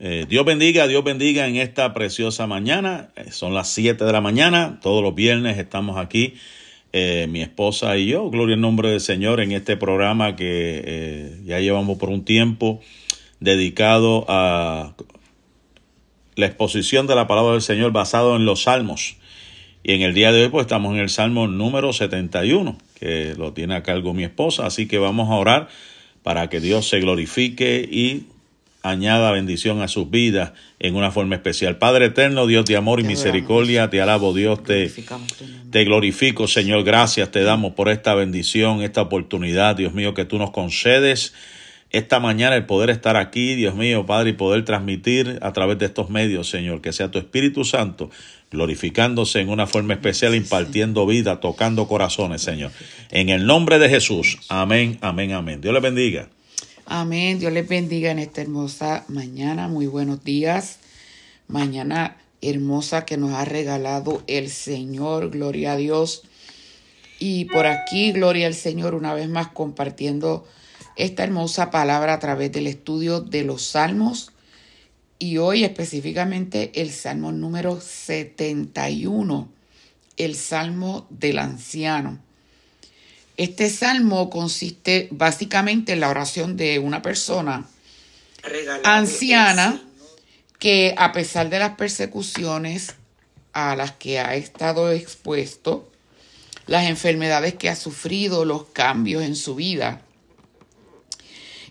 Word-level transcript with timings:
Eh, 0.00 0.26
Dios 0.28 0.44
bendiga, 0.44 0.88
Dios 0.88 1.04
bendiga 1.04 1.46
en 1.46 1.56
esta 1.56 1.94
preciosa 1.94 2.46
mañana. 2.46 3.10
Eh, 3.16 3.30
son 3.30 3.54
las 3.54 3.68
7 3.68 4.04
de 4.04 4.12
la 4.12 4.20
mañana. 4.20 4.80
Todos 4.82 5.02
los 5.02 5.14
viernes 5.14 5.56
estamos 5.58 5.98
aquí, 5.98 6.34
eh, 6.92 7.26
mi 7.28 7.42
esposa 7.42 7.96
y 7.96 8.06
yo. 8.06 8.28
Gloria 8.28 8.54
al 8.54 8.60
nombre 8.60 8.90
del 8.90 9.00
Señor 9.00 9.40
en 9.40 9.52
este 9.52 9.76
programa 9.76 10.34
que 10.34 11.38
ya 11.44 11.60
llevamos 11.60 11.96
por 11.98 12.10
un 12.10 12.24
tiempo 12.24 12.80
dedicado 13.38 14.24
a 14.28 14.94
la 16.34 16.46
exposición 16.46 17.06
de 17.06 17.14
la 17.14 17.28
palabra 17.28 17.52
del 17.52 17.62
Señor 17.62 17.92
basado 17.92 18.34
en 18.34 18.44
los 18.44 18.64
salmos. 18.64 19.16
Y 19.84 19.92
en 19.92 20.02
el 20.02 20.14
día 20.14 20.32
de 20.32 20.42
hoy 20.42 20.48
pues 20.48 20.62
estamos 20.62 20.94
en 20.94 21.00
el 21.00 21.10
salmo 21.10 21.46
número 21.46 21.92
71, 21.92 22.78
que 22.98 23.34
lo 23.36 23.52
tiene 23.52 23.76
a 23.76 23.82
cargo 23.84 24.12
mi 24.12 24.24
esposa. 24.24 24.66
Así 24.66 24.88
que 24.88 24.98
vamos 24.98 25.30
a 25.30 25.34
orar 25.34 25.68
para 26.24 26.48
que 26.48 26.58
Dios 26.58 26.88
se 26.88 27.00
glorifique 27.00 27.86
y 27.88 28.24
añada 28.84 29.32
bendición 29.32 29.80
a 29.80 29.88
sus 29.88 30.10
vidas 30.10 30.52
en 30.78 30.94
una 30.94 31.10
forma 31.10 31.34
especial. 31.34 31.78
Padre 31.78 32.06
eterno, 32.06 32.46
Dios 32.46 32.66
de 32.66 32.76
amor 32.76 33.00
y 33.00 33.04
misericordia, 33.04 33.88
te 33.88 34.00
alabo 34.00 34.34
Dios, 34.34 34.62
te, 34.62 34.92
te 35.70 35.84
glorifico 35.84 36.46
Señor, 36.46 36.84
gracias 36.84 37.30
te 37.30 37.42
damos 37.42 37.72
por 37.72 37.88
esta 37.88 38.14
bendición, 38.14 38.82
esta 38.82 39.00
oportunidad, 39.00 39.74
Dios 39.74 39.94
mío, 39.94 40.12
que 40.12 40.26
tú 40.26 40.38
nos 40.38 40.50
concedes 40.50 41.32
esta 41.90 42.20
mañana 42.20 42.56
el 42.56 42.66
poder 42.66 42.90
estar 42.90 43.16
aquí, 43.16 43.54
Dios 43.54 43.74
mío, 43.74 44.04
Padre, 44.04 44.30
y 44.30 44.32
poder 44.34 44.64
transmitir 44.64 45.38
a 45.40 45.52
través 45.52 45.78
de 45.78 45.86
estos 45.86 46.10
medios, 46.10 46.50
Señor, 46.50 46.80
que 46.80 46.92
sea 46.92 47.10
tu 47.10 47.18
Espíritu 47.18 47.64
Santo 47.64 48.10
glorificándose 48.50 49.40
en 49.40 49.48
una 49.48 49.66
forma 49.66 49.94
especial, 49.94 50.34
impartiendo 50.34 51.06
vida, 51.06 51.40
tocando 51.40 51.88
corazones, 51.88 52.42
Señor. 52.42 52.72
En 53.10 53.28
el 53.28 53.46
nombre 53.46 53.78
de 53.78 53.88
Jesús, 53.88 54.38
amén, 54.48 54.98
amén, 55.00 55.32
amén. 55.32 55.60
Dios 55.60 55.72
le 55.72 55.80
bendiga. 55.80 56.28
Amén. 56.86 57.38
Dios 57.38 57.50
les 57.50 57.66
bendiga 57.66 58.10
en 58.10 58.18
esta 58.18 58.42
hermosa 58.42 59.06
mañana. 59.08 59.68
Muy 59.68 59.86
buenos 59.86 60.22
días. 60.22 60.80
Mañana 61.48 62.18
hermosa 62.42 63.06
que 63.06 63.16
nos 63.16 63.32
ha 63.32 63.46
regalado 63.46 64.22
el 64.26 64.50
Señor. 64.50 65.30
Gloria 65.30 65.72
a 65.72 65.76
Dios. 65.76 66.24
Y 67.18 67.46
por 67.46 67.64
aquí, 67.64 68.12
gloria 68.12 68.46
al 68.46 68.54
Señor, 68.54 68.94
una 68.94 69.14
vez 69.14 69.30
más 69.30 69.48
compartiendo 69.48 70.46
esta 70.96 71.24
hermosa 71.24 71.70
palabra 71.70 72.12
a 72.12 72.18
través 72.18 72.52
del 72.52 72.66
estudio 72.66 73.22
de 73.22 73.44
los 73.44 73.62
salmos. 73.62 74.32
Y 75.18 75.38
hoy 75.38 75.64
específicamente 75.64 76.70
el 76.82 76.90
salmo 76.90 77.32
número 77.32 77.80
71, 77.80 79.48
el 80.18 80.34
salmo 80.34 81.06
del 81.08 81.38
anciano. 81.38 82.23
Este 83.36 83.68
salmo 83.68 84.30
consiste 84.30 85.08
básicamente 85.10 85.92
en 85.92 86.00
la 86.00 86.08
oración 86.08 86.56
de 86.56 86.78
una 86.78 87.02
persona 87.02 87.66
anciana 88.84 89.82
que 90.60 90.94
a 90.96 91.12
pesar 91.12 91.50
de 91.50 91.58
las 91.58 91.76
persecuciones 91.76 92.94
a 93.52 93.74
las 93.74 93.92
que 93.92 94.20
ha 94.20 94.36
estado 94.36 94.90
expuesto, 94.92 95.90
las 96.66 96.84
enfermedades 96.84 97.54
que 97.54 97.68
ha 97.68 97.76
sufrido, 97.76 98.44
los 98.44 98.66
cambios 98.66 99.24
en 99.24 99.34
su 99.34 99.54
vida 99.54 100.02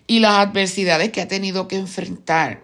y 0.06 0.20
las 0.20 0.46
adversidades 0.46 1.12
que 1.12 1.22
ha 1.22 1.28
tenido 1.28 1.66
que 1.66 1.76
enfrentar, 1.76 2.62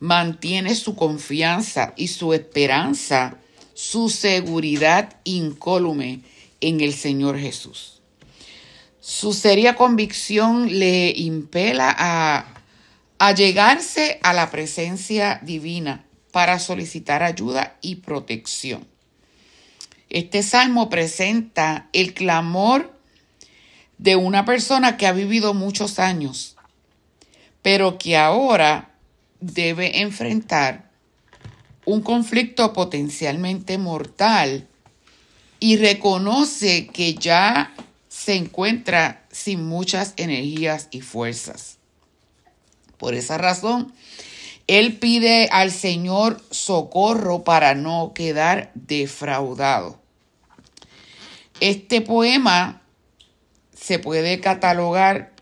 mantiene 0.00 0.74
su 0.74 0.96
confianza 0.96 1.92
y 1.96 2.08
su 2.08 2.34
esperanza, 2.34 3.36
su 3.74 4.08
seguridad 4.08 5.16
incólume 5.22 6.22
en 6.60 6.80
el 6.80 6.94
Señor 6.94 7.38
Jesús. 7.38 8.00
Su 9.00 9.32
seria 9.32 9.74
convicción 9.74 10.78
le 10.78 11.10
impela 11.16 11.94
a, 11.96 12.54
a 13.18 13.32
llegarse 13.32 14.18
a 14.22 14.32
la 14.32 14.50
presencia 14.50 15.40
divina 15.42 16.04
para 16.32 16.58
solicitar 16.58 17.22
ayuda 17.22 17.76
y 17.80 17.96
protección. 17.96 18.86
Este 20.10 20.42
salmo 20.42 20.88
presenta 20.88 21.88
el 21.92 22.14
clamor 22.14 22.92
de 23.98 24.16
una 24.16 24.44
persona 24.44 24.96
que 24.96 25.06
ha 25.06 25.12
vivido 25.12 25.54
muchos 25.54 25.98
años, 25.98 26.56
pero 27.62 27.98
que 27.98 28.16
ahora 28.16 28.94
debe 29.40 30.00
enfrentar 30.00 30.90
un 31.84 32.02
conflicto 32.02 32.72
potencialmente 32.72 33.78
mortal 33.78 34.68
y 35.60 35.76
reconoce 35.76 36.86
que 36.86 37.14
ya 37.14 37.74
se 38.08 38.34
encuentra 38.34 39.24
sin 39.30 39.64
muchas 39.64 40.14
energías 40.16 40.88
y 40.90 41.00
fuerzas. 41.00 41.78
Por 42.96 43.14
esa 43.14 43.38
razón, 43.38 43.92
él 44.66 44.98
pide 44.98 45.48
al 45.50 45.70
Señor 45.70 46.42
socorro 46.50 47.44
para 47.44 47.74
no 47.74 48.12
quedar 48.14 48.70
defraudado. 48.74 49.98
Este 51.60 52.00
poema 52.00 52.82
se 53.74 53.98
puede 53.98 54.40
catalogar 54.40 55.32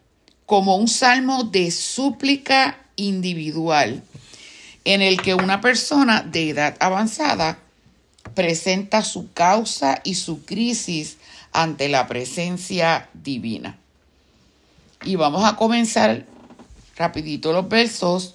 como 0.47 0.77
un 0.77 0.89
salmo 0.89 1.45
de 1.45 1.71
súplica 1.71 2.79
individual 2.95 4.03
en 4.85 5.03
el 5.03 5.21
que 5.21 5.35
una 5.35 5.61
persona 5.61 6.23
de 6.23 6.51
edad 6.51 6.77
avanzada 6.79 7.59
presenta 8.35 9.03
su 9.03 9.33
causa 9.33 10.01
y 10.05 10.15
su 10.15 10.45
crisis 10.45 11.19
ante 11.53 11.89
la 11.89 12.07
presencia 12.07 13.09
divina. 13.15 13.79
Y 15.05 15.17
vamos 15.17 15.45
a 15.45 15.57
comenzar 15.57 16.25
rapidito 16.97 17.53
los 17.53 17.69
versos 17.69 18.35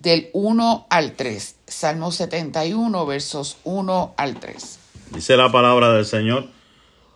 del 0.00 0.28
1 0.32 0.86
al 0.88 1.12
3. 1.12 1.56
Salmo 1.66 2.12
71, 2.12 3.06
versos 3.06 3.56
1 3.64 4.14
al 4.16 4.38
3. 4.38 4.78
Dice 5.10 5.36
la 5.36 5.50
palabra 5.50 5.92
del 5.92 6.04
Señor, 6.04 6.48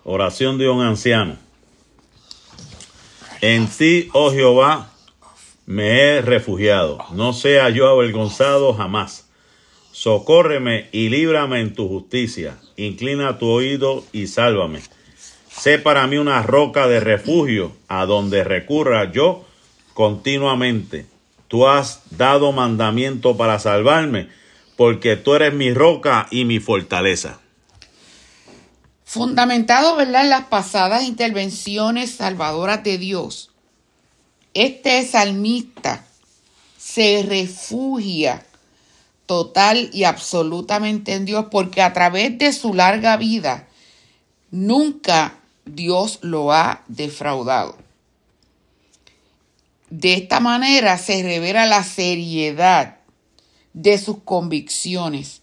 oración 0.05 0.59
de 0.59 0.69
un 0.69 0.83
anciano. 0.83 1.37
En 3.41 3.69
ti, 3.69 4.09
oh 4.13 4.31
Jehová, 4.31 4.91
me 5.67 6.01
he 6.01 6.21
refugiado. 6.21 6.99
No 7.13 7.33
sea 7.33 7.71
yo 7.71 7.89
avergonzado 7.89 8.75
jamás. 8.75 9.30
Socórreme 10.01 10.89
y 10.93 11.11
líbrame 11.11 11.61
en 11.61 11.75
tu 11.75 11.87
justicia. 11.87 12.57
Inclina 12.79 13.37
tu 13.37 13.49
oído 13.49 14.03
y 14.13 14.29
sálvame. 14.29 14.81
Sé 15.51 15.79
para 15.79 16.07
mí 16.07 16.17
una 16.17 16.43
roca 16.43 16.89
de 16.89 17.01
refugio 17.01 17.77
a 17.87 18.07
donde 18.07 18.43
recurra 18.43 19.13
yo 19.13 19.45
continuamente. 19.93 21.05
Tú 21.49 21.69
has 21.69 22.01
dado 22.17 22.51
mandamiento 22.51 23.37
para 23.37 23.59
salvarme, 23.59 24.31
porque 24.75 25.17
tú 25.17 25.35
eres 25.35 25.53
mi 25.53 25.75
roca 25.75 26.29
y 26.31 26.47
mi 26.47 26.61
fortaleza. 26.61 27.39
Fundamentado, 29.05 30.01
en 30.01 30.13
las 30.13 30.47
pasadas 30.47 31.05
intervenciones 31.05 32.13
salvadoras 32.13 32.83
de 32.85 32.97
Dios, 32.97 33.51
este 34.55 35.07
salmista 35.07 36.07
se 36.79 37.23
refugia 37.23 38.47
total 39.31 39.91
y 39.93 40.03
absolutamente 40.03 41.15
en 41.15 41.25
Dios, 41.25 41.47
porque 41.53 41.83
a 41.83 41.93
través 41.93 42.37
de 42.37 42.53
su 42.53 42.75
larga 42.75 43.17
vida 43.17 43.69
nunca 44.51 45.39
Dios 45.65 46.19
lo 46.23 46.53
ha 46.53 46.83
defraudado. 46.89 47.77
De 49.89 50.15
esta 50.15 50.41
manera 50.41 50.99
se 50.99 51.23
revela 51.23 51.65
la 51.65 51.85
seriedad 51.85 52.97
de 53.73 53.99
sus 53.99 54.17
convicciones, 54.25 55.43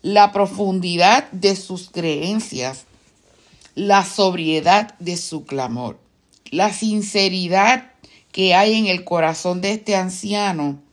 la 0.00 0.32
profundidad 0.32 1.30
de 1.30 1.54
sus 1.54 1.90
creencias, 1.90 2.86
la 3.74 4.06
sobriedad 4.06 4.94
de 5.00 5.18
su 5.18 5.44
clamor, 5.44 6.00
la 6.50 6.72
sinceridad 6.72 7.92
que 8.32 8.54
hay 8.54 8.72
en 8.76 8.86
el 8.86 9.04
corazón 9.04 9.60
de 9.60 9.72
este 9.72 9.96
anciano 9.96 10.87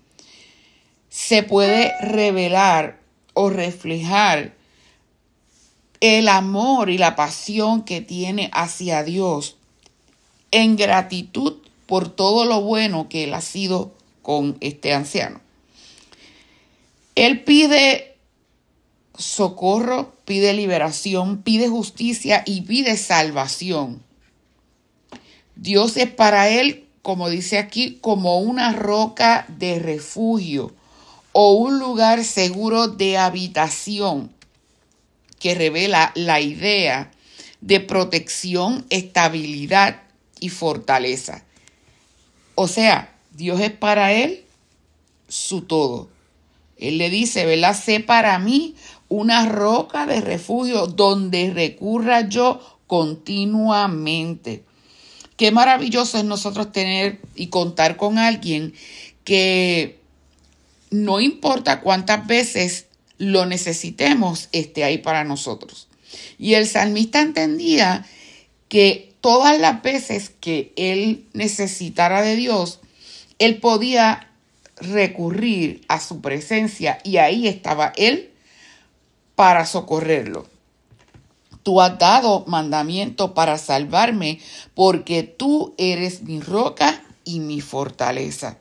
se 1.15 1.43
puede 1.43 1.93
revelar 2.01 2.99
o 3.33 3.49
reflejar 3.49 4.53
el 6.01 6.27
amor 6.27 6.89
y 6.89 6.97
la 6.97 7.15
pasión 7.15 7.83
que 7.83 8.01
tiene 8.01 8.49
hacia 8.51 9.01
Dios 9.01 9.55
en 10.51 10.75
gratitud 10.75 11.53
por 11.85 12.09
todo 12.09 12.43
lo 12.43 12.59
bueno 12.59 13.07
que 13.07 13.23
él 13.23 13.33
ha 13.33 13.39
sido 13.39 13.93
con 14.23 14.57
este 14.59 14.93
anciano. 14.93 15.39
Él 17.15 17.45
pide 17.45 18.17
socorro, 19.17 20.15
pide 20.25 20.51
liberación, 20.51 21.43
pide 21.43 21.69
justicia 21.69 22.43
y 22.45 22.63
pide 22.63 22.97
salvación. 22.97 24.03
Dios 25.55 25.95
es 25.95 26.11
para 26.11 26.49
él, 26.49 26.89
como 27.01 27.29
dice 27.29 27.57
aquí, 27.57 27.99
como 28.01 28.39
una 28.39 28.73
roca 28.73 29.45
de 29.47 29.79
refugio 29.79 30.73
o 31.37 31.51
un 31.51 31.79
lugar 31.79 32.23
seguro 32.23 32.87
de 32.87 33.17
habitación 33.17 34.31
que 35.37 35.53
revela 35.53 36.13
la 36.15 36.39
idea 36.39 37.11
de 37.59 37.81
protección, 37.81 38.85
estabilidad 38.89 40.01
y 40.39 40.47
fortaleza. 40.47 41.43
O 42.55 42.69
sea, 42.69 43.13
Dios 43.31 43.59
es 43.59 43.71
para 43.71 44.13
él 44.13 44.45
su 45.27 45.63
todo. 45.63 46.07
Él 46.77 46.97
le 46.99 47.09
dice, 47.09 47.45
¿verdad? 47.45 47.77
Sé 47.77 47.99
para 47.99 48.39
mí 48.39 48.75
una 49.09 49.45
roca 49.45 50.05
de 50.05 50.21
refugio 50.21 50.87
donde 50.87 51.51
recurra 51.51 52.29
yo 52.29 52.61
continuamente. 52.87 54.63
Qué 55.35 55.51
maravilloso 55.51 56.17
es 56.17 56.23
nosotros 56.23 56.71
tener 56.71 57.19
y 57.35 57.47
contar 57.47 57.97
con 57.97 58.19
alguien 58.19 58.73
que 59.25 60.04
no 60.91 61.19
importa 61.19 61.81
cuántas 61.81 62.27
veces 62.27 62.85
lo 63.17 63.45
necesitemos, 63.45 64.49
esté 64.51 64.83
ahí 64.83 64.97
para 64.97 65.23
nosotros. 65.23 65.87
Y 66.37 66.53
el 66.53 66.67
salmista 66.67 67.21
entendía 67.21 68.05
que 68.67 69.13
todas 69.21 69.59
las 69.59 69.81
veces 69.81 70.31
que 70.39 70.73
él 70.75 71.25
necesitara 71.33 72.21
de 72.21 72.35
Dios, 72.35 72.79
él 73.39 73.57
podía 73.57 74.29
recurrir 74.77 75.81
a 75.87 75.99
su 75.99 76.21
presencia 76.21 76.99
y 77.03 77.17
ahí 77.17 77.47
estaba 77.47 77.93
él 77.95 78.31
para 79.35 79.65
socorrerlo. 79.65 80.47
Tú 81.63 81.81
has 81.81 81.97
dado 81.97 82.45
mandamiento 82.47 83.33
para 83.33 83.57
salvarme 83.57 84.39
porque 84.75 85.23
tú 85.23 85.73
eres 85.77 86.21
mi 86.21 86.39
roca 86.39 87.01
y 87.23 87.39
mi 87.39 87.61
fortaleza. 87.61 88.59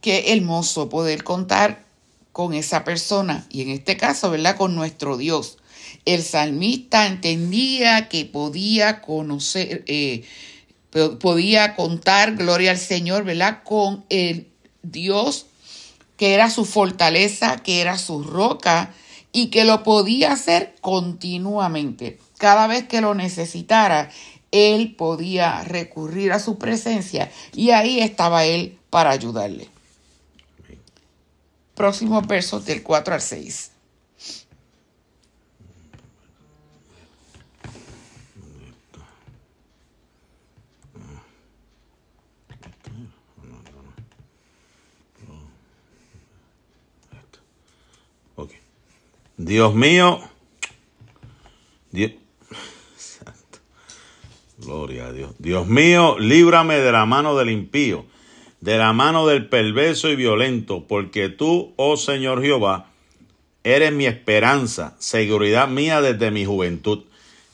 Qué 0.00 0.32
hermoso 0.32 0.88
poder 0.88 1.24
contar 1.24 1.84
con 2.32 2.54
esa 2.54 2.84
persona 2.84 3.46
y 3.50 3.62
en 3.62 3.70
este 3.70 3.96
caso, 3.96 4.30
¿verdad? 4.30 4.56
Con 4.56 4.74
nuestro 4.74 5.16
Dios. 5.16 5.58
El 6.04 6.22
salmista 6.22 7.06
entendía 7.06 8.08
que 8.08 8.24
podía 8.24 9.00
conocer, 9.02 9.84
eh, 9.86 10.24
podía 11.20 11.74
contar, 11.74 12.36
gloria 12.36 12.70
al 12.70 12.78
Señor, 12.78 13.24
¿verdad? 13.24 13.62
Con 13.64 14.04
el 14.08 14.48
Dios 14.82 15.46
que 16.16 16.34
era 16.34 16.50
su 16.50 16.64
fortaleza, 16.64 17.56
que 17.58 17.80
era 17.80 17.96
su 17.96 18.22
roca 18.22 18.92
y 19.32 19.46
que 19.46 19.64
lo 19.64 19.82
podía 19.82 20.32
hacer 20.32 20.74
continuamente. 20.80 22.18
Cada 22.36 22.66
vez 22.66 22.86
que 22.86 23.00
lo 23.00 23.14
necesitara, 23.14 24.10
él 24.52 24.94
podía 24.96 25.62
recurrir 25.62 26.32
a 26.32 26.38
su 26.38 26.58
presencia 26.58 27.30
y 27.54 27.70
ahí 27.70 28.00
estaba 28.00 28.44
él 28.44 28.78
para 28.90 29.10
ayudarle. 29.10 29.68
Próximo 31.80 32.20
verso 32.20 32.60
del 32.60 32.82
4 32.82 33.14
al 33.14 33.22
6. 33.22 33.72
Dios 49.38 49.74
mío, 49.74 50.20
Dios, 51.92 52.12
gloria 54.58 55.06
a 55.06 55.12
Dios. 55.12 55.34
Dios 55.38 55.66
mío, 55.66 56.18
líbrame 56.18 56.74
de 56.74 56.92
la 56.92 57.06
mano 57.06 57.34
del 57.38 57.48
impío 57.48 58.04
de 58.60 58.76
la 58.76 58.92
mano 58.92 59.26
del 59.26 59.48
perverso 59.48 60.08
y 60.10 60.16
violento, 60.16 60.84
porque 60.86 61.28
tú, 61.28 61.72
oh 61.76 61.96
Señor 61.96 62.42
Jehová, 62.42 62.90
eres 63.64 63.92
mi 63.92 64.06
esperanza, 64.06 64.94
seguridad 64.98 65.68
mía 65.68 66.00
desde 66.00 66.30
mi 66.30 66.44
juventud. 66.44 67.04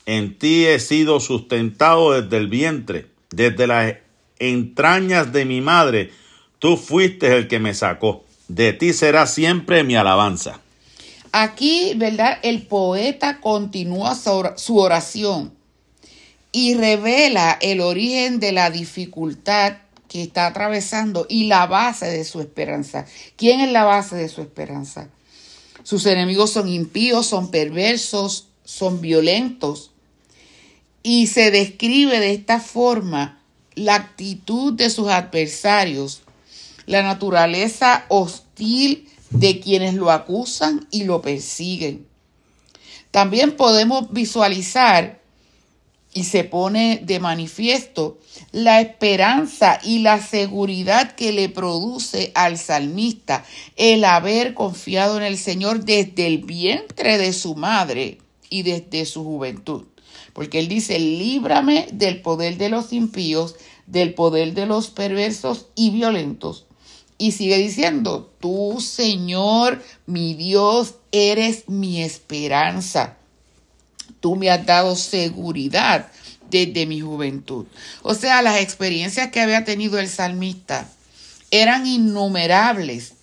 En 0.05 0.37
ti 0.37 0.65
he 0.65 0.79
sido 0.79 1.19
sustentado 1.19 2.21
desde 2.21 2.37
el 2.37 2.47
vientre, 2.47 3.07
desde 3.29 3.67
las 3.67 3.95
entrañas 4.39 5.33
de 5.33 5.45
mi 5.45 5.61
madre. 5.61 6.11
Tú 6.59 6.77
fuiste 6.77 7.35
el 7.35 7.47
que 7.47 7.59
me 7.59 7.73
sacó. 7.73 8.25
De 8.47 8.73
ti 8.73 8.93
será 8.93 9.27
siempre 9.27 9.83
mi 9.83 9.95
alabanza. 9.95 10.61
Aquí, 11.33 11.93
¿verdad? 11.97 12.39
El 12.41 12.63
poeta 12.63 13.41
continúa 13.41 14.15
su 14.15 14.77
oración 14.77 15.53
y 16.53 16.75
revela 16.75 17.57
el 17.61 17.81
origen 17.81 18.39
de 18.39 18.53
la 18.53 18.71
dificultad 18.71 19.77
que 20.07 20.23
está 20.23 20.47
atravesando 20.47 21.25
y 21.29 21.45
la 21.45 21.65
base 21.67 22.05
de 22.07 22.23
su 22.23 22.41
esperanza. 22.41 23.05
¿Quién 23.35 23.59
es 23.59 23.71
la 23.71 23.83
base 23.83 24.15
de 24.15 24.29
su 24.29 24.41
esperanza? 24.41 25.09
Sus 25.83 26.05
enemigos 26.05 26.51
son 26.51 26.67
impíos, 26.67 27.25
son 27.25 27.51
perversos, 27.51 28.47
son 28.63 29.01
violentos. 29.01 29.91
Y 31.03 31.27
se 31.27 31.51
describe 31.51 32.19
de 32.19 32.33
esta 32.33 32.59
forma 32.59 33.41
la 33.75 33.95
actitud 33.95 34.73
de 34.73 34.89
sus 34.89 35.07
adversarios, 35.07 36.21
la 36.85 37.03
naturaleza 37.03 38.05
hostil 38.09 39.07
de 39.29 39.59
quienes 39.59 39.93
lo 39.93 40.11
acusan 40.11 40.87
y 40.91 41.03
lo 41.03 41.21
persiguen. 41.21 42.07
También 43.11 43.55
podemos 43.55 44.11
visualizar 44.11 45.21
y 46.13 46.23
se 46.23 46.43
pone 46.43 47.01
de 47.03 47.19
manifiesto 47.19 48.19
la 48.57 48.81
esperanza 48.81 49.79
y 49.83 49.99
la 49.99 50.19
seguridad 50.19 51.11
que 51.11 51.31
le 51.31 51.47
produce 51.47 52.31
al 52.33 52.57
salmista 52.57 53.45
el 53.75 54.03
haber 54.03 54.55
confiado 54.55 55.15
en 55.17 55.21
el 55.21 55.37
Señor 55.37 55.85
desde 55.85 56.25
el 56.25 56.39
vientre 56.39 57.19
de 57.19 57.33
su 57.33 57.53
madre 57.53 58.17
y 58.49 58.63
desde 58.63 59.05
su 59.05 59.23
juventud. 59.23 59.83
Porque 60.33 60.57
él 60.57 60.69
dice, 60.69 60.97
líbrame 60.97 61.87
del 61.91 62.23
poder 62.23 62.57
de 62.57 62.69
los 62.69 62.93
impíos, 62.93 63.53
del 63.85 64.15
poder 64.15 64.55
de 64.55 64.65
los 64.65 64.89
perversos 64.89 65.67
y 65.75 65.91
violentos. 65.91 66.65
Y 67.19 67.33
sigue 67.33 67.59
diciendo, 67.59 68.33
tú 68.39 68.79
Señor, 68.81 69.83
mi 70.07 70.33
Dios, 70.33 70.95
eres 71.11 71.69
mi 71.69 72.01
esperanza 72.01 73.17
tú 74.19 74.35
me 74.35 74.49
has 74.49 74.65
dado 74.65 74.95
seguridad 74.95 76.09
desde 76.49 76.85
mi 76.85 77.01
juventud. 77.01 77.65
O 78.03 78.13
sea, 78.13 78.41
las 78.41 78.59
experiencias 78.59 79.31
que 79.31 79.41
había 79.41 79.63
tenido 79.63 79.99
el 79.99 80.07
salmista 80.07 80.89
eran 81.51 81.85
innumerables. 81.87 83.13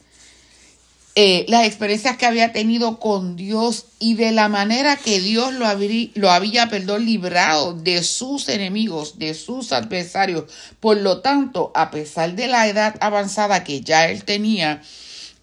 Eh, 1.16 1.46
las 1.48 1.64
experiencias 1.64 2.16
que 2.16 2.26
había 2.26 2.52
tenido 2.52 2.98
con 2.98 3.36
Dios 3.36 3.86
y 4.00 4.14
de 4.14 4.32
la 4.32 4.48
manera 4.48 4.96
que 4.96 5.20
Dios 5.20 5.54
lo, 5.54 5.66
había, 5.66 6.66
librado 6.98 7.72
de 7.72 8.02
sus 8.02 8.48
enemigos, 8.48 9.16
de 9.16 9.34
sus 9.34 9.70
adversarios. 9.70 10.44
Por 10.80 10.96
lo 10.96 11.20
tanto, 11.20 11.70
a 11.76 11.92
pesar 11.92 12.34
de 12.34 12.48
la 12.48 12.66
edad 12.66 12.96
avanzada 13.00 13.62
que 13.62 13.80
ya 13.80 14.08
él 14.08 14.24
tenía, 14.24 14.82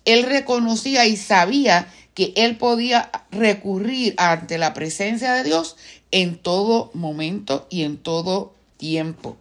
él 0.03 0.23
reconocía 0.23 1.05
y 1.05 1.15
sabía 1.15 1.87
que 2.15 2.33
él 2.35 2.57
podía 2.57 3.09
recurrir 3.31 4.13
ante 4.17 4.57
la 4.57 4.73
presencia 4.73 5.33
de 5.35 5.45
Dios 5.45 5.77
en 6.11 6.37
todo 6.37 6.91
momento 6.93 7.67
y 7.69 7.83
en 7.83 7.97
todo 7.97 8.53
tiempo. 8.77 9.37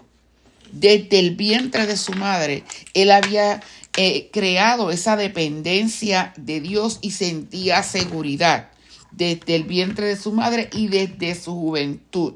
Desde 0.73 1.19
el 1.19 1.35
vientre 1.35 1.87
de 1.87 1.97
su 1.97 2.13
madre, 2.13 2.65
él 2.95 3.11
había 3.11 3.61
eh, 3.97 4.31
creado 4.33 4.91
esa 4.91 5.17
dependencia 5.17 6.33
de 6.37 6.61
Dios 6.61 6.99
y 7.03 7.11
sentía 7.11 7.83
seguridad 7.83 8.71
desde 9.11 9.57
el 9.57 9.65
vientre 9.65 10.07
de 10.07 10.17
su 10.17 10.33
madre 10.33 10.71
y 10.73 10.89
desde 10.89 11.35
su 11.35 11.53
juventud. 11.55 12.35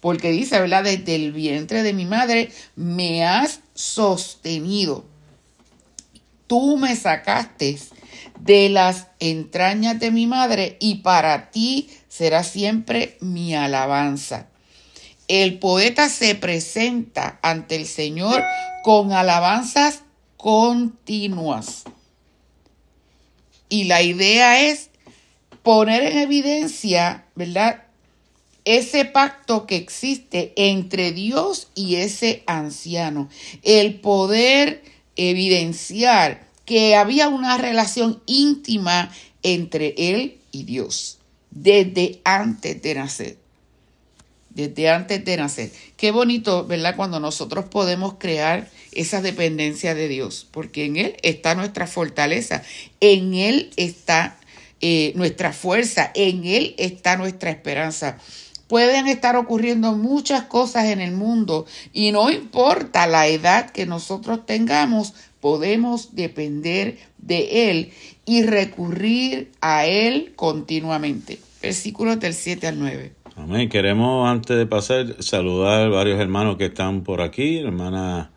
Porque 0.00 0.30
dice, 0.30 0.60
¿verdad? 0.60 0.84
Desde 0.84 1.14
el 1.14 1.32
vientre 1.32 1.82
de 1.82 1.92
mi 1.92 2.04
madre 2.04 2.50
me 2.76 3.24
has 3.24 3.60
sostenido. 3.74 5.04
Tú 6.46 6.76
me 6.76 6.94
sacaste 6.96 7.78
de 8.40 8.68
las 8.68 9.06
entrañas 9.20 9.98
de 10.00 10.10
mi 10.10 10.26
madre 10.26 10.76
y 10.80 10.96
para 10.96 11.50
ti 11.50 11.88
será 12.12 12.44
siempre 12.44 13.16
mi 13.20 13.54
alabanza. 13.54 14.48
El 15.28 15.58
poeta 15.58 16.10
se 16.10 16.34
presenta 16.34 17.38
ante 17.40 17.74
el 17.76 17.86
Señor 17.86 18.42
con 18.84 19.12
alabanzas 19.12 20.02
continuas. 20.36 21.84
Y 23.70 23.84
la 23.84 24.02
idea 24.02 24.68
es 24.68 24.90
poner 25.62 26.02
en 26.02 26.18
evidencia, 26.18 27.24
¿verdad? 27.34 27.84
Ese 28.66 29.06
pacto 29.06 29.66
que 29.66 29.76
existe 29.76 30.52
entre 30.56 31.12
Dios 31.12 31.68
y 31.74 31.96
ese 31.96 32.42
anciano. 32.46 33.30
El 33.62 34.00
poder 34.00 34.84
evidenciar 35.16 36.46
que 36.66 36.94
había 36.94 37.28
una 37.28 37.56
relación 37.56 38.22
íntima 38.26 39.10
entre 39.42 39.94
él 39.96 40.38
y 40.52 40.64
Dios 40.64 41.18
desde 41.52 42.20
antes 42.24 42.82
de 42.82 42.94
nacer. 42.94 43.36
Desde 44.50 44.90
antes 44.90 45.24
de 45.24 45.36
nacer. 45.36 45.70
Qué 45.96 46.10
bonito, 46.10 46.66
¿verdad? 46.66 46.96
Cuando 46.96 47.20
nosotros 47.20 47.66
podemos 47.66 48.14
crear 48.18 48.68
esa 48.92 49.22
dependencia 49.22 49.94
de 49.94 50.08
Dios, 50.08 50.46
porque 50.50 50.84
en 50.84 50.96
Él 50.96 51.16
está 51.22 51.54
nuestra 51.54 51.86
fortaleza, 51.86 52.62
en 53.00 53.34
Él 53.34 53.70
está 53.76 54.36
eh, 54.80 55.12
nuestra 55.14 55.52
fuerza, 55.52 56.10
en 56.14 56.44
Él 56.44 56.74
está 56.76 57.16
nuestra 57.16 57.50
esperanza. 57.50 58.18
Pueden 58.66 59.06
estar 59.06 59.36
ocurriendo 59.36 59.92
muchas 59.92 60.44
cosas 60.44 60.86
en 60.86 61.00
el 61.00 61.12
mundo 61.12 61.66
y 61.92 62.12
no 62.12 62.30
importa 62.30 63.06
la 63.06 63.26
edad 63.26 63.70
que 63.70 63.86
nosotros 63.86 64.46
tengamos, 64.46 65.14
podemos 65.40 66.14
depender 66.14 66.98
de 67.18 67.70
Él 67.70 67.92
y 68.24 68.42
recurrir 68.42 69.50
a 69.60 69.86
Él 69.86 70.32
continuamente. 70.36 71.38
Versículos 71.62 72.20
del 72.20 72.34
7 72.34 72.66
al 72.66 72.78
9. 72.78 73.12
Amén. 73.36 73.68
Queremos, 73.68 74.28
antes 74.28 74.56
de 74.56 74.66
pasar, 74.66 75.22
saludar 75.22 75.90
varios 75.90 76.20
hermanos 76.20 76.56
que 76.56 76.66
están 76.66 77.02
por 77.02 77.20
aquí. 77.20 77.58
hermana 77.58 78.30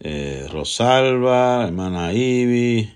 eh, 0.00 0.46
Rosalba, 0.50 1.64
hermana 1.64 2.12
Ivy, 2.12 2.92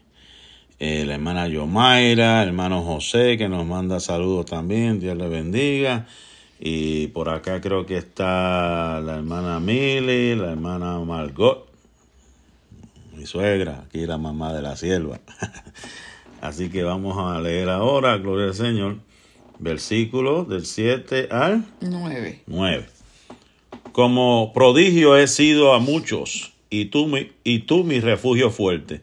eh, 0.78 1.04
la 1.06 1.14
hermana 1.14 1.48
Yomaira, 1.48 2.42
hermano 2.42 2.82
José, 2.82 3.36
que 3.36 3.48
nos 3.48 3.66
manda 3.66 3.98
saludos 3.98 4.46
también. 4.46 5.00
Dios 5.00 5.16
le 5.16 5.28
bendiga. 5.28 6.06
Y 6.60 7.08
por 7.08 7.28
acá 7.28 7.60
creo 7.60 7.86
que 7.86 7.96
está 7.96 9.00
la 9.00 9.16
hermana 9.16 9.60
Mili, 9.60 10.34
la 10.34 10.50
hermana 10.50 10.98
Margot, 10.98 11.67
mi 13.18 13.26
suegra, 13.26 13.84
aquí 13.84 14.06
la 14.06 14.16
mamá 14.16 14.52
de 14.52 14.62
la 14.62 14.76
sierva. 14.76 15.18
Así 16.40 16.70
que 16.70 16.84
vamos 16.84 17.18
a 17.18 17.40
leer 17.40 17.68
ahora, 17.68 18.16
gloria 18.16 18.46
al 18.46 18.54
Señor, 18.54 18.98
versículo 19.58 20.44
del 20.44 20.64
7 20.64 21.26
al 21.32 21.64
9. 21.80 22.42
9. 22.46 22.86
Como 23.90 24.52
prodigio 24.54 25.16
he 25.16 25.26
sido 25.26 25.74
a 25.74 25.80
muchos, 25.80 26.52
y 26.70 26.86
tú, 26.86 27.08
mi, 27.08 27.32
y 27.42 27.60
tú 27.60 27.82
mi 27.82 27.98
refugio 27.98 28.52
fuerte. 28.52 29.00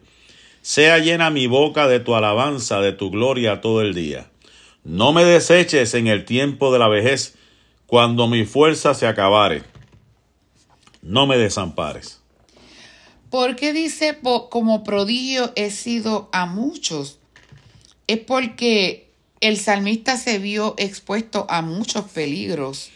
Sea 0.62 0.98
llena 0.98 1.28
mi 1.28 1.46
boca 1.46 1.86
de 1.86 2.00
tu 2.00 2.14
alabanza, 2.14 2.80
de 2.80 2.92
tu 2.92 3.10
gloria 3.10 3.60
todo 3.60 3.82
el 3.82 3.92
día. 3.92 4.30
No 4.82 5.12
me 5.12 5.24
deseches 5.24 5.92
en 5.92 6.06
el 6.06 6.24
tiempo 6.24 6.72
de 6.72 6.78
la 6.78 6.88
vejez, 6.88 7.36
cuando 7.86 8.28
mi 8.28 8.46
fuerza 8.46 8.94
se 8.94 9.06
acabare. 9.06 9.62
No 11.02 11.26
me 11.26 11.36
desampares. 11.36 12.22
¿Por 13.36 13.54
qué 13.54 13.74
dice 13.74 14.16
como 14.48 14.82
prodigio 14.82 15.52
he 15.56 15.70
sido 15.70 16.30
a 16.32 16.46
muchos? 16.46 17.18
Es 18.06 18.20
porque 18.20 19.10
el 19.42 19.58
salmista 19.58 20.16
se 20.16 20.38
vio 20.38 20.74
expuesto 20.78 21.44
a 21.50 21.60
muchos 21.60 22.06
peligros 22.06 22.88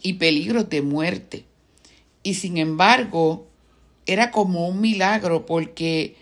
y 0.00 0.12
peligros 0.12 0.70
de 0.70 0.82
muerte. 0.82 1.44
Y 2.22 2.34
sin 2.34 2.56
embargo, 2.56 3.48
era 4.06 4.30
como 4.30 4.68
un 4.68 4.80
milagro 4.80 5.44
porque 5.44 6.14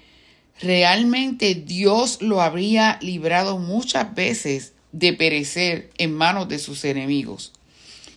realmente 0.62 1.54
Dios 1.54 2.22
lo 2.22 2.40
habría 2.40 2.98
librado 3.02 3.58
muchas 3.58 4.14
veces 4.14 4.72
de 4.92 5.12
perecer 5.12 5.90
en 5.98 6.14
manos 6.14 6.48
de 6.48 6.58
sus 6.58 6.86
enemigos. 6.86 7.52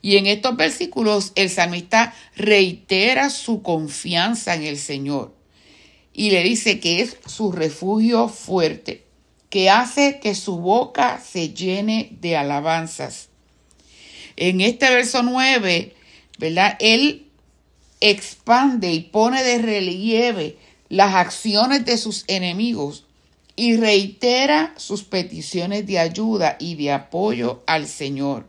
Y 0.01 0.17
en 0.17 0.27
estos 0.27 0.55
versículos 0.55 1.31
el 1.35 1.49
salmista 1.49 2.13
reitera 2.35 3.29
su 3.29 3.61
confianza 3.61 4.55
en 4.55 4.63
el 4.63 4.77
Señor 4.77 5.39
y 6.19 6.31
le 6.31 6.43
dice 6.43 6.81
que 6.81 7.01
es 7.01 7.17
su 7.27 7.53
refugio 7.53 8.27
fuerte, 8.27 9.05
que 9.49 9.69
hace 9.69 10.19
que 10.19 10.35
su 10.35 10.57
boca 10.57 11.21
se 11.25 11.53
llene 11.53 12.09
de 12.19 12.35
alabanzas. 12.35 13.29
En 14.35 14.61
este 14.61 14.89
verso 14.89 15.23
9, 15.23 15.95
¿verdad? 16.37 16.75
Él 16.79 17.27
expande 18.01 18.91
y 18.91 18.99
pone 19.01 19.43
de 19.43 19.59
relieve 19.59 20.57
las 20.89 21.15
acciones 21.15 21.85
de 21.85 21.97
sus 21.97 22.25
enemigos 22.27 23.05
y 23.55 23.77
reitera 23.77 24.73
sus 24.77 25.03
peticiones 25.03 25.85
de 25.85 25.99
ayuda 25.99 26.57
y 26.59 26.75
de 26.75 26.91
apoyo 26.91 27.63
al 27.65 27.87
Señor. 27.87 28.45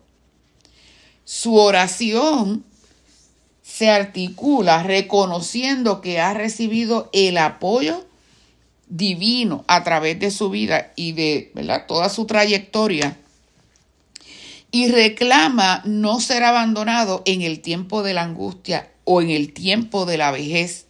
Su 1.33 1.55
oración 1.55 2.65
se 3.63 3.89
articula 3.89 4.83
reconociendo 4.83 6.01
que 6.01 6.19
ha 6.19 6.35
recibido 6.35 7.09
el 7.13 7.39
apoyo 7.39 8.05
divino 8.89 9.65
a 9.69 9.85
través 9.85 10.19
de 10.19 10.33
su 10.33 10.51
vida 10.51 10.91
y 10.97 11.13
de 11.13 11.53
toda 11.87 12.09
su 12.09 12.27
trayectoria 12.27 13.17
y 14.73 14.89
reclama 14.89 15.83
no 15.85 16.19
ser 16.19 16.43
abandonado 16.43 17.23
en 17.25 17.43
el 17.43 17.61
tiempo 17.61 18.03
de 18.03 18.13
la 18.13 18.23
angustia 18.23 18.91
o 19.05 19.23
en 19.23 19.31
el 19.31 19.53
tiempo 19.53 20.07
de 20.07 20.19
la 20.19 20.33
vejez, 20.33 20.87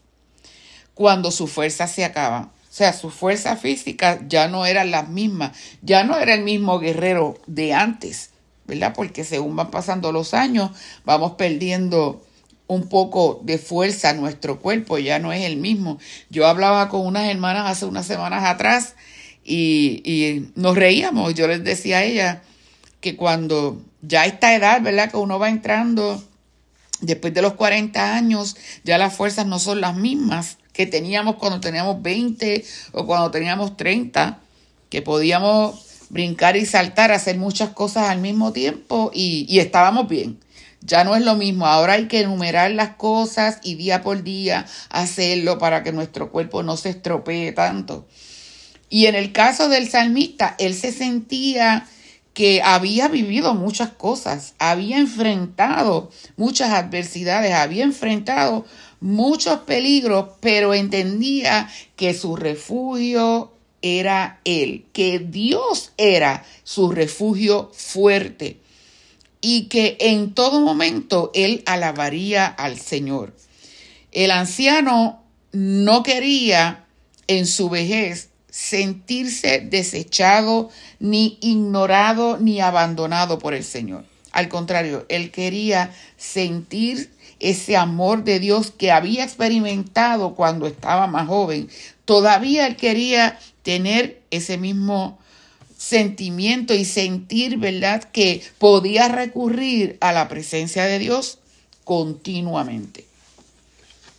cuando 0.94 1.32
su 1.32 1.48
fuerza 1.48 1.86
se 1.86 2.02
acaba. 2.02 2.50
O 2.62 2.72
sea, 2.72 2.94
su 2.94 3.10
fuerza 3.10 3.56
física 3.56 4.18
ya 4.26 4.48
no 4.48 4.64
eran 4.64 4.90
las 4.90 5.06
mismas, 5.10 5.54
ya 5.82 6.02
no 6.02 6.16
era 6.16 6.32
el 6.32 6.44
mismo 6.44 6.78
guerrero 6.78 7.36
de 7.46 7.74
antes. 7.74 8.29
¿Verdad? 8.70 8.94
Porque 8.94 9.24
según 9.24 9.56
van 9.56 9.70
pasando 9.70 10.12
los 10.12 10.32
años, 10.32 10.70
vamos 11.04 11.32
perdiendo 11.32 12.24
un 12.68 12.88
poco 12.88 13.40
de 13.42 13.58
fuerza 13.58 14.12
nuestro 14.12 14.60
cuerpo, 14.60 14.96
ya 14.98 15.18
no 15.18 15.32
es 15.32 15.42
el 15.42 15.56
mismo. 15.56 15.98
Yo 16.30 16.46
hablaba 16.46 16.88
con 16.88 17.04
unas 17.04 17.28
hermanas 17.28 17.68
hace 17.68 17.84
unas 17.84 18.06
semanas 18.06 18.44
atrás 18.44 18.94
y, 19.44 20.52
nos 20.54 20.76
reíamos. 20.76 21.34
Yo 21.34 21.48
les 21.48 21.64
decía 21.64 21.98
a 21.98 22.04
ellas 22.04 22.38
que 23.00 23.16
cuando 23.16 23.82
ya 24.02 24.24
esta 24.24 24.54
edad, 24.54 24.80
¿verdad? 24.82 25.10
Que 25.10 25.16
uno 25.16 25.40
va 25.40 25.48
entrando 25.48 26.22
después 27.00 27.34
de 27.34 27.42
los 27.42 27.54
40 27.54 28.14
años, 28.14 28.56
ya 28.84 28.98
las 28.98 29.14
fuerzas 29.14 29.46
no 29.46 29.58
son 29.58 29.80
las 29.80 29.96
mismas 29.96 30.58
que 30.72 30.86
teníamos 30.86 31.36
cuando 31.36 31.58
teníamos 31.58 32.00
20 32.00 32.64
o 32.92 33.04
cuando 33.04 33.32
teníamos 33.32 33.76
30, 33.76 34.38
que 34.90 35.02
podíamos 35.02 35.89
brincar 36.10 36.56
y 36.56 36.66
saltar, 36.66 37.12
hacer 37.12 37.38
muchas 37.38 37.70
cosas 37.70 38.10
al 38.10 38.18
mismo 38.18 38.52
tiempo 38.52 39.10
y, 39.14 39.58
estábamos 39.58 40.08
bien. 40.08 40.38
Ya 40.82 41.04
no 41.04 41.14
es 41.14 41.24
lo 41.24 41.36
mismo, 41.36 41.66
ahora 41.66 41.94
hay 41.94 42.08
que 42.08 42.20
enumerar 42.20 42.70
las 42.70 42.96
cosas 42.96 43.58
y 43.62 43.74
día 43.74 44.02
por 44.02 44.22
día 44.22 44.66
hacerlo 44.88 45.58
para 45.58 45.82
que 45.82 45.92
nuestro 45.92 46.30
cuerpo 46.30 46.62
no 46.62 46.76
se 46.76 46.90
estropee 46.90 47.52
tanto. 47.52 48.06
Y 48.88 49.06
en 49.06 49.14
el 49.14 49.32
caso 49.32 49.68
del 49.68 49.88
salmista, 49.88 50.56
él 50.58 50.74
se 50.74 50.92
sentía 50.92 51.86
que 52.32 52.62
había 52.62 53.08
vivido 53.08 53.54
muchas 53.54 53.90
cosas, 53.90 54.54
había 54.58 54.98
enfrentado 54.98 56.10
muchas 56.36 56.70
adversidades, 56.70 57.52
había 57.52 57.84
enfrentado 57.84 58.64
muchos 59.00 59.60
peligros, 59.60 60.30
pero 60.40 60.72
entendía 60.72 61.68
que 61.96 62.14
su 62.14 62.36
refugio 62.36 63.52
era 63.82 64.40
Él, 64.44 64.84
que 64.92 65.18
Dios 65.18 65.92
era 65.96 66.44
su 66.64 66.90
refugio 66.90 67.70
fuerte 67.74 68.58
y 69.40 69.64
que 69.68 69.96
en 70.00 70.34
todo 70.34 70.60
momento 70.60 71.30
Él 71.34 71.62
alabaría 71.66 72.46
al 72.46 72.78
Señor. 72.78 73.34
El 74.12 74.30
anciano 74.30 75.22
no 75.52 76.02
quería 76.02 76.84
en 77.26 77.46
su 77.46 77.68
vejez 77.68 78.30
sentirse 78.50 79.60
desechado, 79.60 80.70
ni 80.98 81.38
ignorado, 81.40 82.38
ni 82.38 82.60
abandonado 82.60 83.38
por 83.38 83.54
el 83.54 83.64
Señor. 83.64 84.04
Al 84.32 84.48
contrario, 84.48 85.06
él 85.08 85.30
quería 85.30 85.92
sentir 86.16 87.10
ese 87.40 87.76
amor 87.76 88.22
de 88.22 88.38
Dios 88.38 88.70
que 88.70 88.92
había 88.92 89.24
experimentado 89.24 90.34
cuando 90.34 90.66
estaba 90.66 91.06
más 91.06 91.26
joven. 91.26 91.68
Todavía 92.04 92.66
él 92.66 92.76
quería 92.76 93.38
tener 93.62 94.22
ese 94.30 94.58
mismo 94.58 95.18
sentimiento 95.76 96.74
y 96.74 96.84
sentir, 96.84 97.56
¿verdad?, 97.56 98.04
que 98.04 98.42
podía 98.58 99.08
recurrir 99.08 99.96
a 100.00 100.12
la 100.12 100.28
presencia 100.28 100.84
de 100.84 100.98
Dios 100.98 101.38
continuamente. 101.84 103.06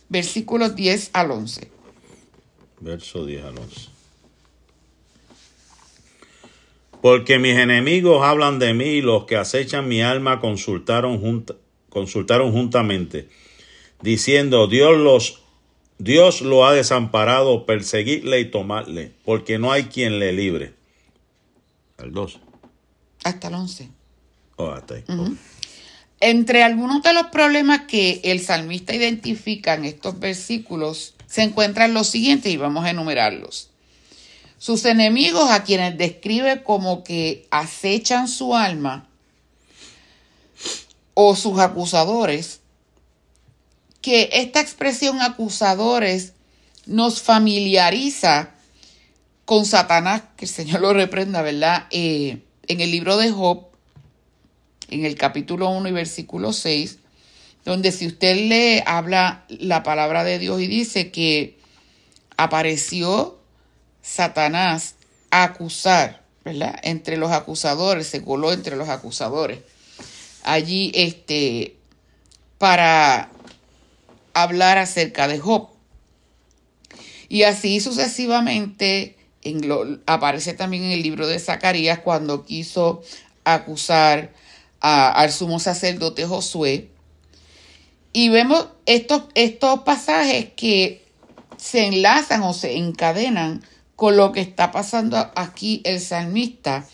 Versículos 0.08 0.74
10 0.74 1.10
al 1.12 1.30
11. 1.30 1.70
Verso 2.80 3.24
10 3.24 3.44
al 3.44 3.58
11. 3.58 3.92
Porque 7.00 7.38
mis 7.38 7.56
enemigos 7.56 8.22
hablan 8.22 8.58
de 8.58 8.74
mí 8.74 8.84
y 8.84 9.00
los 9.00 9.24
que 9.24 9.36
acechan 9.36 9.88
mi 9.88 10.02
alma 10.02 10.40
consultaron, 10.40 11.44
consultaron 11.88 12.52
juntamente, 12.52 13.28
diciendo, 14.02 14.66
Dios 14.66 14.98
los 14.98 15.41
Dios 16.02 16.40
lo 16.40 16.66
ha 16.66 16.72
desamparado, 16.72 17.64
perseguirle 17.64 18.40
y 18.40 18.50
tomarle, 18.50 19.12
porque 19.24 19.60
no 19.60 19.70
hay 19.70 19.84
quien 19.84 20.18
le 20.18 20.32
libre. 20.32 20.74
El 21.98 22.10
12. 22.10 22.38
Hasta 23.22 23.46
el 23.46 23.54
11. 23.54 23.88
Oh, 24.56 24.70
hasta 24.70 24.94
ahí. 24.94 25.04
Entre 26.18 26.64
algunos 26.64 27.04
de 27.04 27.12
los 27.12 27.28
problemas 27.28 27.82
que 27.82 28.20
el 28.24 28.40
salmista 28.40 28.92
identifica 28.92 29.74
en 29.74 29.84
estos 29.84 30.18
versículos 30.18 31.14
se 31.26 31.42
encuentran 31.42 31.94
los 31.94 32.08
siguientes 32.08 32.52
y 32.52 32.56
vamos 32.56 32.84
a 32.84 32.90
enumerarlos. 32.90 33.70
Sus 34.58 34.84
enemigos, 34.86 35.52
a 35.52 35.62
quienes 35.62 35.96
describe 35.98 36.64
como 36.64 37.04
que 37.04 37.46
acechan 37.52 38.26
su 38.26 38.56
alma, 38.56 39.08
o 41.14 41.36
sus 41.36 41.60
acusadores, 41.60 42.61
que 44.02 44.28
esta 44.32 44.60
expresión 44.60 45.22
acusadores 45.22 46.32
nos 46.86 47.22
familiariza 47.22 48.50
con 49.44 49.64
Satanás, 49.64 50.22
que 50.36 50.44
el 50.44 50.50
Señor 50.50 50.80
lo 50.80 50.92
reprenda, 50.92 51.40
¿verdad? 51.40 51.86
Eh, 51.90 52.42
en 52.66 52.80
el 52.80 52.90
libro 52.90 53.16
de 53.16 53.30
Job, 53.30 53.68
en 54.90 55.04
el 55.04 55.16
capítulo 55.16 55.70
1 55.70 55.88
y 55.88 55.92
versículo 55.92 56.52
6, 56.52 56.98
donde 57.64 57.92
si 57.92 58.08
usted 58.08 58.48
le 58.48 58.82
habla 58.86 59.44
la 59.48 59.82
palabra 59.84 60.24
de 60.24 60.38
Dios 60.38 60.60
y 60.60 60.66
dice 60.66 61.12
que 61.12 61.58
apareció 62.36 63.38
Satanás 64.02 64.96
a 65.30 65.44
acusar, 65.44 66.22
¿verdad? 66.44 66.74
Entre 66.82 67.16
los 67.16 67.30
acusadores, 67.30 68.08
se 68.08 68.22
coló 68.22 68.52
entre 68.52 68.76
los 68.76 68.88
acusadores. 68.88 69.60
Allí, 70.42 70.90
este, 70.94 71.76
para 72.58 73.30
hablar 74.34 74.78
acerca 74.78 75.28
de 75.28 75.38
Job. 75.38 75.68
Y 77.28 77.44
así 77.44 77.80
sucesivamente 77.80 79.16
en 79.42 80.00
aparece 80.06 80.54
también 80.54 80.84
en 80.84 80.90
el 80.92 81.02
libro 81.02 81.26
de 81.26 81.38
Zacarías 81.38 81.98
cuando 82.00 82.44
quiso 82.44 83.02
acusar 83.44 84.32
al 84.80 85.32
sumo 85.32 85.58
sacerdote 85.58 86.26
Josué. 86.26 86.90
Y 88.12 88.28
vemos 88.28 88.68
estos, 88.86 89.24
estos 89.34 89.80
pasajes 89.80 90.50
que 90.56 91.04
se 91.56 91.86
enlazan 91.86 92.42
o 92.42 92.52
se 92.52 92.76
encadenan 92.76 93.62
con 93.96 94.16
lo 94.16 94.32
que 94.32 94.40
está 94.40 94.72
pasando 94.72 95.30
aquí 95.34 95.80
el 95.84 96.00
salmista 96.00 96.86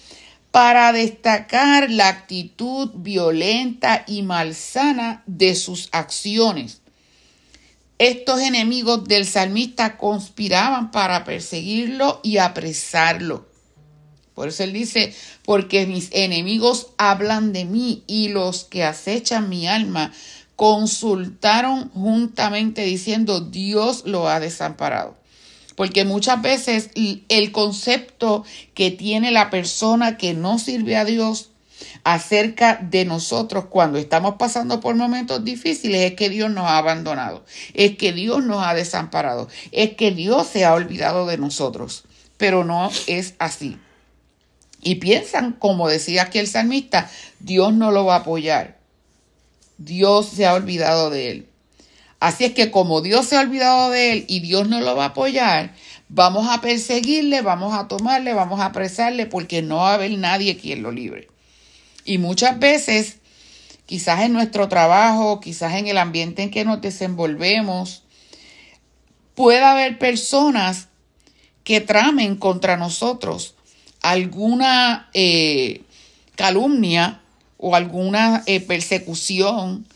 para 0.50 0.92
destacar 0.92 1.90
la 1.90 2.08
actitud 2.08 2.90
violenta 2.94 4.04
y 4.06 4.22
malsana 4.22 5.22
de 5.26 5.54
sus 5.54 5.88
acciones. 5.92 6.80
Estos 7.98 8.40
enemigos 8.40 9.04
del 9.04 9.26
salmista 9.26 9.96
conspiraban 9.96 10.92
para 10.92 11.24
perseguirlo 11.24 12.20
y 12.22 12.38
apresarlo. 12.38 13.48
Por 14.34 14.48
eso 14.48 14.62
él 14.62 14.72
dice, 14.72 15.12
porque 15.44 15.84
mis 15.86 16.10
enemigos 16.12 16.90
hablan 16.96 17.52
de 17.52 17.64
mí 17.64 18.04
y 18.06 18.28
los 18.28 18.62
que 18.62 18.84
acechan 18.84 19.48
mi 19.48 19.66
alma 19.66 20.12
consultaron 20.54 21.90
juntamente 21.90 22.82
diciendo, 22.82 23.40
Dios 23.40 24.02
lo 24.06 24.28
ha 24.28 24.38
desamparado. 24.38 25.16
Porque 25.74 26.04
muchas 26.04 26.40
veces 26.40 26.90
el 26.94 27.50
concepto 27.50 28.44
que 28.74 28.92
tiene 28.92 29.32
la 29.32 29.50
persona 29.50 30.16
que 30.16 30.34
no 30.34 30.60
sirve 30.60 30.96
a 30.96 31.04
Dios 31.04 31.50
acerca 32.04 32.76
de 32.76 33.04
nosotros 33.04 33.66
cuando 33.66 33.98
estamos 33.98 34.34
pasando 34.36 34.80
por 34.80 34.94
momentos 34.94 35.44
difíciles 35.44 36.10
es 36.10 36.16
que 36.16 36.30
Dios 36.30 36.50
nos 36.50 36.64
ha 36.64 36.78
abandonado, 36.78 37.44
es 37.74 37.96
que 37.96 38.12
Dios 38.12 38.44
nos 38.44 38.64
ha 38.64 38.74
desamparado, 38.74 39.48
es 39.72 39.94
que 39.94 40.10
Dios 40.10 40.46
se 40.46 40.64
ha 40.64 40.74
olvidado 40.74 41.26
de 41.26 41.38
nosotros. 41.38 42.04
Pero 42.36 42.64
no 42.64 42.90
es 43.08 43.34
así. 43.38 43.78
Y 44.80 44.96
piensan, 44.96 45.52
como 45.52 45.88
decía 45.88 46.22
aquí 46.22 46.38
el 46.38 46.46
salmista, 46.46 47.10
Dios 47.40 47.72
no 47.72 47.90
lo 47.90 48.04
va 48.04 48.14
a 48.14 48.18
apoyar. 48.18 48.78
Dios 49.76 50.28
se 50.28 50.46
ha 50.46 50.54
olvidado 50.54 51.10
de 51.10 51.30
él. 51.30 51.48
Así 52.20 52.44
es 52.44 52.52
que 52.52 52.70
como 52.70 53.00
Dios 53.00 53.26
se 53.26 53.36
ha 53.36 53.40
olvidado 53.40 53.90
de 53.90 54.12
él 54.12 54.24
y 54.28 54.40
Dios 54.40 54.68
no 54.68 54.80
lo 54.80 54.96
va 54.96 55.04
a 55.04 55.08
apoyar, 55.08 55.74
vamos 56.08 56.48
a 56.48 56.60
perseguirle, 56.60 57.42
vamos 57.42 57.74
a 57.74 57.86
tomarle, 57.86 58.34
vamos 58.34 58.60
a 58.60 58.66
apresarle 58.66 59.26
porque 59.26 59.62
no 59.62 59.76
va 59.76 59.92
a 59.92 59.94
haber 59.94 60.18
nadie 60.18 60.56
quien 60.56 60.82
lo 60.82 60.90
libre. 60.90 61.28
Y 62.08 62.16
muchas 62.16 62.58
veces, 62.58 63.16
quizás 63.84 64.22
en 64.22 64.32
nuestro 64.32 64.66
trabajo, 64.66 65.40
quizás 65.40 65.74
en 65.74 65.88
el 65.88 65.98
ambiente 65.98 66.42
en 66.42 66.50
que 66.50 66.64
nos 66.64 66.80
desenvolvemos, 66.80 68.02
puede 69.34 69.62
haber 69.62 69.98
personas 69.98 70.88
que 71.64 71.82
tramen 71.82 72.36
contra 72.36 72.78
nosotros 72.78 73.56
alguna 74.00 75.10
eh, 75.12 75.82
calumnia 76.34 77.20
o 77.58 77.76
alguna 77.76 78.42
eh, 78.46 78.60
persecución, 78.60 79.86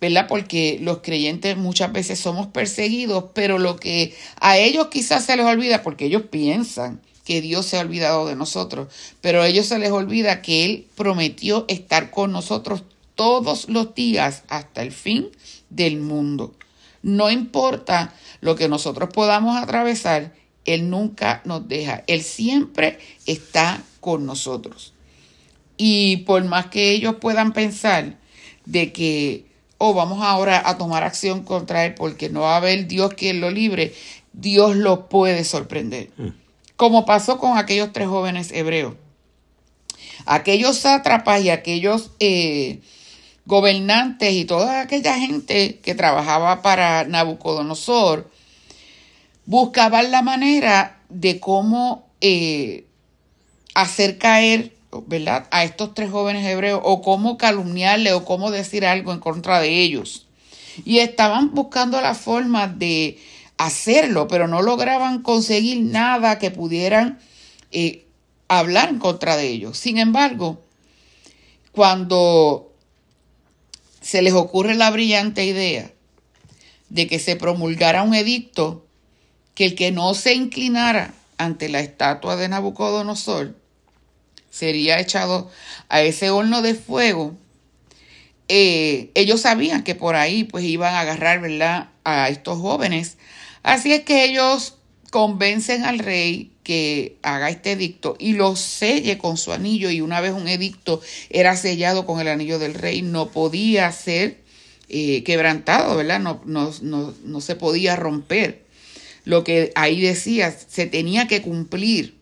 ¿verdad? 0.00 0.28
Porque 0.28 0.78
los 0.80 0.98
creyentes 0.98 1.56
muchas 1.56 1.90
veces 1.92 2.20
somos 2.20 2.46
perseguidos, 2.46 3.30
pero 3.34 3.58
lo 3.58 3.80
que 3.80 4.14
a 4.40 4.58
ellos 4.58 4.86
quizás 4.92 5.24
se 5.24 5.36
les 5.36 5.44
olvida, 5.44 5.82
porque 5.82 6.04
ellos 6.04 6.22
piensan 6.30 7.00
que 7.28 7.42
Dios 7.42 7.66
se 7.66 7.76
ha 7.76 7.82
olvidado 7.82 8.26
de 8.26 8.36
nosotros, 8.36 8.88
pero 9.20 9.42
a 9.42 9.48
ellos 9.48 9.66
se 9.66 9.78
les 9.78 9.90
olvida 9.90 10.40
que 10.40 10.64
Él 10.64 10.86
prometió 10.96 11.66
estar 11.68 12.10
con 12.10 12.32
nosotros 12.32 12.84
todos 13.16 13.68
los 13.68 13.94
días 13.94 14.44
hasta 14.48 14.80
el 14.80 14.92
fin 14.92 15.28
del 15.68 16.00
mundo. 16.00 16.54
No 17.02 17.30
importa 17.30 18.14
lo 18.40 18.56
que 18.56 18.70
nosotros 18.70 19.10
podamos 19.12 19.62
atravesar, 19.62 20.32
Él 20.64 20.88
nunca 20.88 21.42
nos 21.44 21.68
deja. 21.68 22.02
Él 22.06 22.22
siempre 22.22 22.98
está 23.26 23.82
con 24.00 24.24
nosotros. 24.24 24.94
Y 25.76 26.18
por 26.24 26.42
más 26.44 26.68
que 26.68 26.92
ellos 26.92 27.16
puedan 27.20 27.52
pensar 27.52 28.16
de 28.64 28.90
que, 28.90 29.44
oh, 29.76 29.92
vamos 29.92 30.24
ahora 30.24 30.62
a 30.64 30.78
tomar 30.78 31.02
acción 31.02 31.44
contra 31.44 31.84
Él 31.84 31.92
porque 31.92 32.30
no 32.30 32.40
va 32.40 32.54
a 32.54 32.56
haber 32.56 32.86
Dios 32.86 33.12
quien 33.12 33.42
lo 33.42 33.50
libre, 33.50 33.92
Dios 34.32 34.76
lo 34.76 35.10
puede 35.10 35.44
sorprender. 35.44 36.08
Mm 36.16 36.47
como 36.78 37.04
pasó 37.04 37.38
con 37.38 37.58
aquellos 37.58 37.92
tres 37.92 38.06
jóvenes 38.06 38.52
hebreos. 38.52 38.94
Aquellos 40.26 40.76
sátrapas 40.76 41.42
y 41.42 41.50
aquellos 41.50 42.12
eh, 42.20 42.78
gobernantes 43.46 44.32
y 44.32 44.44
toda 44.44 44.82
aquella 44.82 45.18
gente 45.18 45.80
que 45.80 45.96
trabajaba 45.96 46.62
para 46.62 47.02
Nabucodonosor 47.02 48.30
buscaban 49.44 50.12
la 50.12 50.22
manera 50.22 51.00
de 51.08 51.40
cómo 51.40 52.06
eh, 52.20 52.84
hacer 53.74 54.16
caer 54.18 54.72
¿verdad? 55.08 55.48
a 55.50 55.64
estos 55.64 55.94
tres 55.94 56.12
jóvenes 56.12 56.46
hebreos 56.46 56.80
o 56.84 57.02
cómo 57.02 57.38
calumniarle 57.38 58.12
o 58.12 58.24
cómo 58.24 58.52
decir 58.52 58.86
algo 58.86 59.12
en 59.12 59.18
contra 59.18 59.58
de 59.58 59.80
ellos. 59.80 60.28
Y 60.84 61.00
estaban 61.00 61.56
buscando 61.56 62.00
la 62.00 62.14
forma 62.14 62.68
de 62.68 63.18
hacerlo, 63.58 64.28
pero 64.28 64.48
no 64.48 64.62
lograban 64.62 65.22
conseguir 65.22 65.82
nada 65.82 66.38
que 66.38 66.50
pudieran 66.50 67.18
eh, 67.70 68.06
hablar 68.46 68.88
en 68.88 68.98
contra 68.98 69.36
de 69.36 69.48
ellos. 69.48 69.76
Sin 69.76 69.98
embargo, 69.98 70.62
cuando 71.72 72.72
se 74.00 74.22
les 74.22 74.32
ocurre 74.32 74.74
la 74.74 74.90
brillante 74.90 75.44
idea 75.44 75.90
de 76.88 77.06
que 77.06 77.18
se 77.18 77.36
promulgara 77.36 78.02
un 78.02 78.14
edicto 78.14 78.86
que 79.54 79.66
el 79.66 79.74
que 79.74 79.90
no 79.90 80.14
se 80.14 80.34
inclinara 80.34 81.12
ante 81.36 81.68
la 81.68 81.80
estatua 81.80 82.36
de 82.36 82.48
Nabucodonosor 82.48 83.54
sería 84.50 84.98
echado 84.98 85.50
a 85.88 86.00
ese 86.00 86.30
horno 86.30 86.62
de 86.62 86.74
fuego, 86.74 87.36
eh, 88.48 89.10
ellos 89.14 89.42
sabían 89.42 89.82
que 89.82 89.94
por 89.94 90.16
ahí 90.16 90.44
pues 90.44 90.64
iban 90.64 90.94
a 90.94 91.00
agarrar 91.00 91.40
¿verdad? 91.40 91.90
a 92.04 92.28
estos 92.30 92.58
jóvenes 92.58 93.17
Así 93.68 93.92
es 93.92 94.00
que 94.04 94.24
ellos 94.24 94.76
convencen 95.10 95.84
al 95.84 95.98
rey 95.98 96.52
que 96.62 97.18
haga 97.22 97.50
este 97.50 97.72
edicto 97.72 98.16
y 98.18 98.32
lo 98.32 98.56
selle 98.56 99.18
con 99.18 99.36
su 99.36 99.52
anillo 99.52 99.90
y 99.90 100.00
una 100.00 100.22
vez 100.22 100.32
un 100.32 100.48
edicto 100.48 101.02
era 101.28 101.54
sellado 101.54 102.06
con 102.06 102.18
el 102.18 102.28
anillo 102.28 102.58
del 102.58 102.72
rey 102.72 103.02
no 103.02 103.28
podía 103.28 103.92
ser 103.92 104.38
eh, 104.88 105.22
quebrantado, 105.22 105.96
¿verdad? 105.96 106.18
No, 106.18 106.40
no, 106.46 106.72
no, 106.80 107.14
no 107.22 107.40
se 107.42 107.56
podía 107.56 107.94
romper. 107.94 108.64
Lo 109.26 109.44
que 109.44 109.70
ahí 109.74 110.00
decía, 110.00 110.50
se 110.50 110.86
tenía 110.86 111.28
que 111.28 111.42
cumplir 111.42 112.16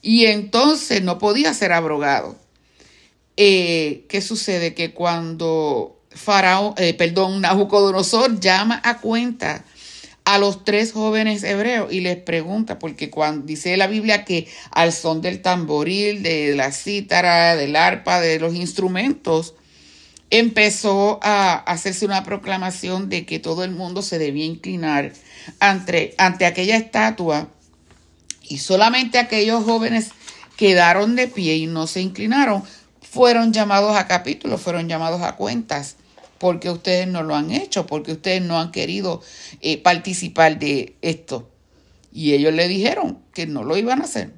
y 0.00 0.26
entonces 0.26 1.02
no 1.02 1.18
podía 1.18 1.54
ser 1.54 1.72
abrogado. 1.72 2.38
Eh, 3.36 4.04
¿Qué 4.08 4.20
sucede? 4.20 4.74
Que 4.74 4.92
cuando 4.92 6.00
Faraón, 6.10 6.74
eh, 6.76 6.94
perdón, 6.94 7.40
Nabucodonosor 7.40 8.38
llama 8.38 8.80
a 8.84 9.00
cuenta 9.00 9.64
a 10.24 10.38
los 10.38 10.64
tres 10.64 10.92
jóvenes 10.92 11.42
hebreos 11.42 11.92
y 11.92 12.00
les 12.00 12.16
pregunta, 12.16 12.78
porque 12.78 13.10
cuando 13.10 13.46
dice 13.46 13.76
la 13.76 13.86
Biblia 13.86 14.24
que 14.24 14.46
al 14.70 14.92
son 14.92 15.20
del 15.20 15.42
tamboril, 15.42 16.22
de 16.22 16.54
la 16.54 16.72
cítara, 16.72 17.56
del 17.56 17.76
arpa, 17.76 18.20
de 18.20 18.38
los 18.38 18.54
instrumentos, 18.54 19.54
empezó 20.30 21.18
a 21.22 21.54
hacerse 21.54 22.06
una 22.06 22.24
proclamación 22.24 23.08
de 23.08 23.26
que 23.26 23.38
todo 23.38 23.64
el 23.64 23.72
mundo 23.72 24.00
se 24.00 24.18
debía 24.18 24.46
inclinar 24.46 25.12
ante, 25.60 26.14
ante 26.16 26.46
aquella 26.46 26.76
estatua 26.76 27.48
y 28.48 28.58
solamente 28.58 29.18
aquellos 29.18 29.64
jóvenes 29.64 30.10
quedaron 30.56 31.16
de 31.16 31.28
pie 31.28 31.56
y 31.56 31.66
no 31.66 31.86
se 31.86 32.00
inclinaron, 32.00 32.62
fueron 33.02 33.52
llamados 33.52 33.96
a 33.96 34.06
capítulos, 34.06 34.60
fueron 34.60 34.88
llamados 34.88 35.20
a 35.22 35.36
cuentas 35.36 35.96
porque 36.42 36.70
ustedes 36.70 37.06
no 37.06 37.22
lo 37.22 37.36
han 37.36 37.52
hecho, 37.52 37.86
porque 37.86 38.10
ustedes 38.10 38.42
no 38.42 38.58
han 38.58 38.72
querido 38.72 39.22
eh, 39.60 39.78
participar 39.78 40.58
de 40.58 40.96
esto. 41.00 41.48
Y 42.12 42.32
ellos 42.32 42.52
le 42.52 42.66
dijeron 42.66 43.20
que 43.32 43.46
no 43.46 43.62
lo 43.62 43.76
iban 43.76 44.00
a 44.00 44.06
hacer. 44.06 44.32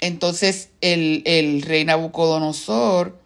Entonces 0.00 0.68
el, 0.80 1.24
el 1.26 1.62
rey 1.62 1.84
Nabucodonosor 1.84 3.18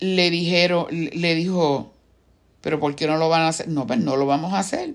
le 0.00 0.30
le 0.30 1.34
dijo, 1.34 1.92
pero 2.62 2.80
¿por 2.80 2.96
qué 2.96 3.06
no 3.06 3.18
lo 3.18 3.28
van 3.28 3.42
a 3.42 3.48
hacer? 3.48 3.68
No, 3.68 3.86
pues 3.86 3.98
no 3.98 4.16
lo 4.16 4.24
vamos 4.24 4.54
a 4.54 4.60
hacer. 4.60 4.94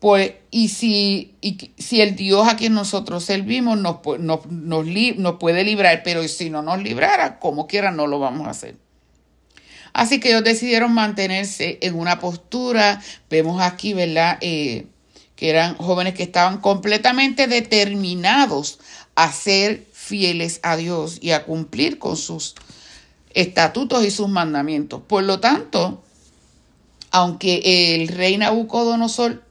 Pues, 0.00 0.32
y 0.50 0.70
si, 0.70 1.36
y 1.40 1.70
si 1.78 2.00
el 2.00 2.16
Dios 2.16 2.48
a 2.48 2.56
quien 2.56 2.74
nosotros 2.74 3.22
servimos 3.22 3.78
nos, 3.78 3.98
nos 4.48 5.34
puede 5.38 5.62
librar, 5.62 6.02
pero 6.02 6.26
si 6.26 6.50
no 6.50 6.62
nos 6.62 6.82
librara, 6.82 7.38
como 7.38 7.68
quiera, 7.68 7.92
no 7.92 8.08
lo 8.08 8.18
vamos 8.18 8.48
a 8.48 8.50
hacer. 8.50 8.87
Así 9.98 10.20
que 10.20 10.28
ellos 10.28 10.44
decidieron 10.44 10.94
mantenerse 10.94 11.78
en 11.82 11.96
una 11.96 12.20
postura. 12.20 13.02
Vemos 13.28 13.60
aquí, 13.60 13.94
¿verdad? 13.94 14.38
Eh, 14.40 14.86
que 15.34 15.50
eran 15.50 15.76
jóvenes 15.76 16.14
que 16.14 16.22
estaban 16.22 16.58
completamente 16.60 17.48
determinados 17.48 18.78
a 19.16 19.32
ser 19.32 19.88
fieles 19.92 20.60
a 20.62 20.76
Dios 20.76 21.18
y 21.20 21.32
a 21.32 21.44
cumplir 21.44 21.98
con 21.98 22.16
sus 22.16 22.54
estatutos 23.34 24.04
y 24.04 24.12
sus 24.12 24.28
mandamientos. 24.28 25.02
Por 25.04 25.24
lo 25.24 25.40
tanto, 25.40 26.00
aunque 27.10 27.96
el 27.96 28.06
rey 28.06 28.38
Nabucodonosor 28.38 29.42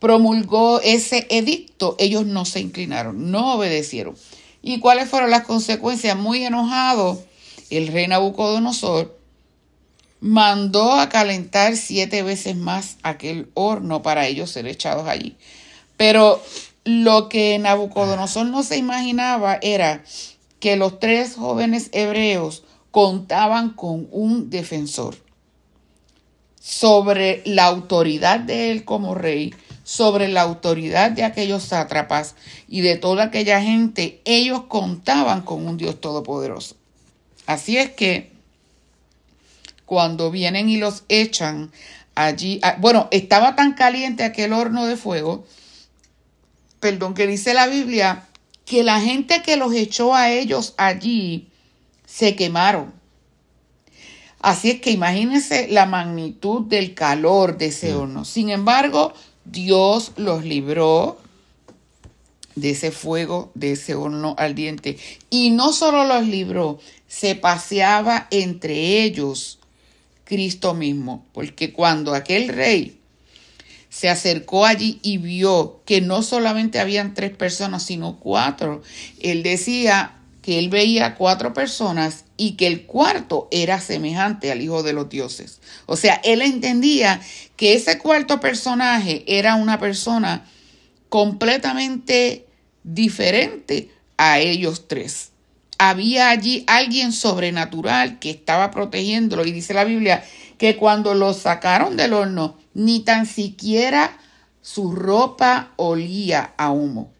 promulgó 0.00 0.80
ese 0.80 1.28
edicto, 1.30 1.94
ellos 2.00 2.26
no 2.26 2.46
se 2.46 2.58
inclinaron, 2.58 3.30
no 3.30 3.54
obedecieron. 3.54 4.16
¿Y 4.60 4.80
cuáles 4.80 5.08
fueron 5.08 5.30
las 5.30 5.44
consecuencias? 5.44 6.16
Muy 6.16 6.42
enojado, 6.44 7.22
el 7.70 7.86
rey 7.86 8.08
Nabucodonosor 8.08 9.15
mandó 10.20 10.92
a 10.92 11.08
calentar 11.08 11.76
siete 11.76 12.22
veces 12.22 12.56
más 12.56 12.96
aquel 13.02 13.50
horno 13.54 14.02
para 14.02 14.26
ellos 14.26 14.50
ser 14.50 14.66
echados 14.66 15.06
allí. 15.06 15.36
Pero 15.96 16.42
lo 16.84 17.28
que 17.28 17.58
Nabucodonosor 17.58 18.46
no 18.46 18.62
se 18.62 18.76
imaginaba 18.76 19.58
era 19.60 20.04
que 20.60 20.76
los 20.76 20.98
tres 21.00 21.34
jóvenes 21.34 21.90
hebreos 21.92 22.62
contaban 22.90 23.70
con 23.70 24.08
un 24.10 24.48
defensor 24.50 25.16
sobre 26.60 27.42
la 27.44 27.66
autoridad 27.66 28.40
de 28.40 28.72
él 28.72 28.84
como 28.84 29.14
rey, 29.14 29.54
sobre 29.84 30.28
la 30.28 30.42
autoridad 30.42 31.12
de 31.12 31.22
aquellos 31.22 31.62
sátrapas 31.62 32.34
y 32.66 32.80
de 32.80 32.96
toda 32.96 33.24
aquella 33.24 33.62
gente, 33.62 34.20
ellos 34.24 34.62
contaban 34.66 35.42
con 35.42 35.64
un 35.66 35.76
Dios 35.76 36.00
todopoderoso. 36.00 36.74
Así 37.46 37.76
es 37.76 37.90
que 37.90 38.35
cuando 39.86 40.30
vienen 40.30 40.68
y 40.68 40.76
los 40.76 41.04
echan 41.08 41.72
allí, 42.14 42.60
ah, 42.62 42.76
bueno, 42.78 43.08
estaba 43.10 43.56
tan 43.56 43.74
caliente 43.74 44.24
aquel 44.24 44.52
horno 44.52 44.84
de 44.86 44.96
fuego, 44.96 45.46
perdón, 46.80 47.14
que 47.14 47.26
dice 47.26 47.54
la 47.54 47.66
Biblia, 47.68 48.26
que 48.64 48.82
la 48.82 49.00
gente 49.00 49.42
que 49.42 49.56
los 49.56 49.72
echó 49.72 50.14
a 50.14 50.30
ellos 50.30 50.74
allí 50.76 51.48
se 52.04 52.34
quemaron. 52.36 52.92
Así 54.40 54.70
es 54.70 54.80
que 54.80 54.90
imagínense 54.90 55.68
la 55.68 55.86
magnitud 55.86 56.66
del 56.66 56.94
calor 56.94 57.56
de 57.56 57.66
ese 57.66 57.92
mm. 57.92 57.96
horno. 57.96 58.24
Sin 58.24 58.50
embargo, 58.50 59.12
Dios 59.44 60.12
los 60.16 60.44
libró 60.44 61.18
de 62.54 62.70
ese 62.70 62.90
fuego, 62.90 63.50
de 63.54 63.72
ese 63.72 63.94
horno 63.94 64.34
ardiente. 64.38 64.98
Y 65.30 65.50
no 65.50 65.72
solo 65.72 66.04
los 66.04 66.26
libró, 66.26 66.78
se 67.06 67.34
paseaba 67.34 68.26
entre 68.30 69.02
ellos 69.02 69.58
Cristo 70.26 70.74
mismo, 70.74 71.24
porque 71.32 71.72
cuando 71.72 72.12
aquel 72.12 72.48
rey 72.48 72.98
se 73.88 74.08
acercó 74.08 74.66
allí 74.66 74.98
y 75.02 75.18
vio 75.18 75.80
que 75.86 76.00
no 76.00 76.22
solamente 76.22 76.80
habían 76.80 77.14
tres 77.14 77.30
personas, 77.30 77.84
sino 77.84 78.18
cuatro, 78.18 78.82
él 79.20 79.44
decía 79.44 80.16
que 80.42 80.58
él 80.58 80.68
veía 80.68 81.14
cuatro 81.14 81.54
personas 81.54 82.24
y 82.36 82.52
que 82.52 82.66
el 82.66 82.86
cuarto 82.86 83.46
era 83.52 83.80
semejante 83.80 84.50
al 84.50 84.60
Hijo 84.60 84.82
de 84.82 84.92
los 84.92 85.08
Dioses. 85.08 85.60
O 85.86 85.96
sea, 85.96 86.20
él 86.24 86.42
entendía 86.42 87.20
que 87.54 87.74
ese 87.74 87.96
cuarto 87.98 88.40
personaje 88.40 89.24
era 89.28 89.54
una 89.54 89.78
persona 89.78 90.44
completamente 91.08 92.46
diferente 92.82 93.90
a 94.16 94.40
ellos 94.40 94.88
tres 94.88 95.30
había 95.78 96.30
allí 96.30 96.64
alguien 96.66 97.12
sobrenatural 97.12 98.18
que 98.18 98.30
estaba 98.30 98.70
protegiéndolo. 98.70 99.44
Y 99.44 99.52
dice 99.52 99.74
la 99.74 99.84
Biblia 99.84 100.24
que 100.58 100.76
cuando 100.76 101.14
lo 101.14 101.34
sacaron 101.34 101.96
del 101.96 102.14
horno, 102.14 102.56
ni 102.74 103.00
tan 103.00 103.26
siquiera 103.26 104.18
su 104.62 104.92
ropa 104.92 105.72
olía 105.76 106.54
a 106.56 106.70
humo. 106.70 107.10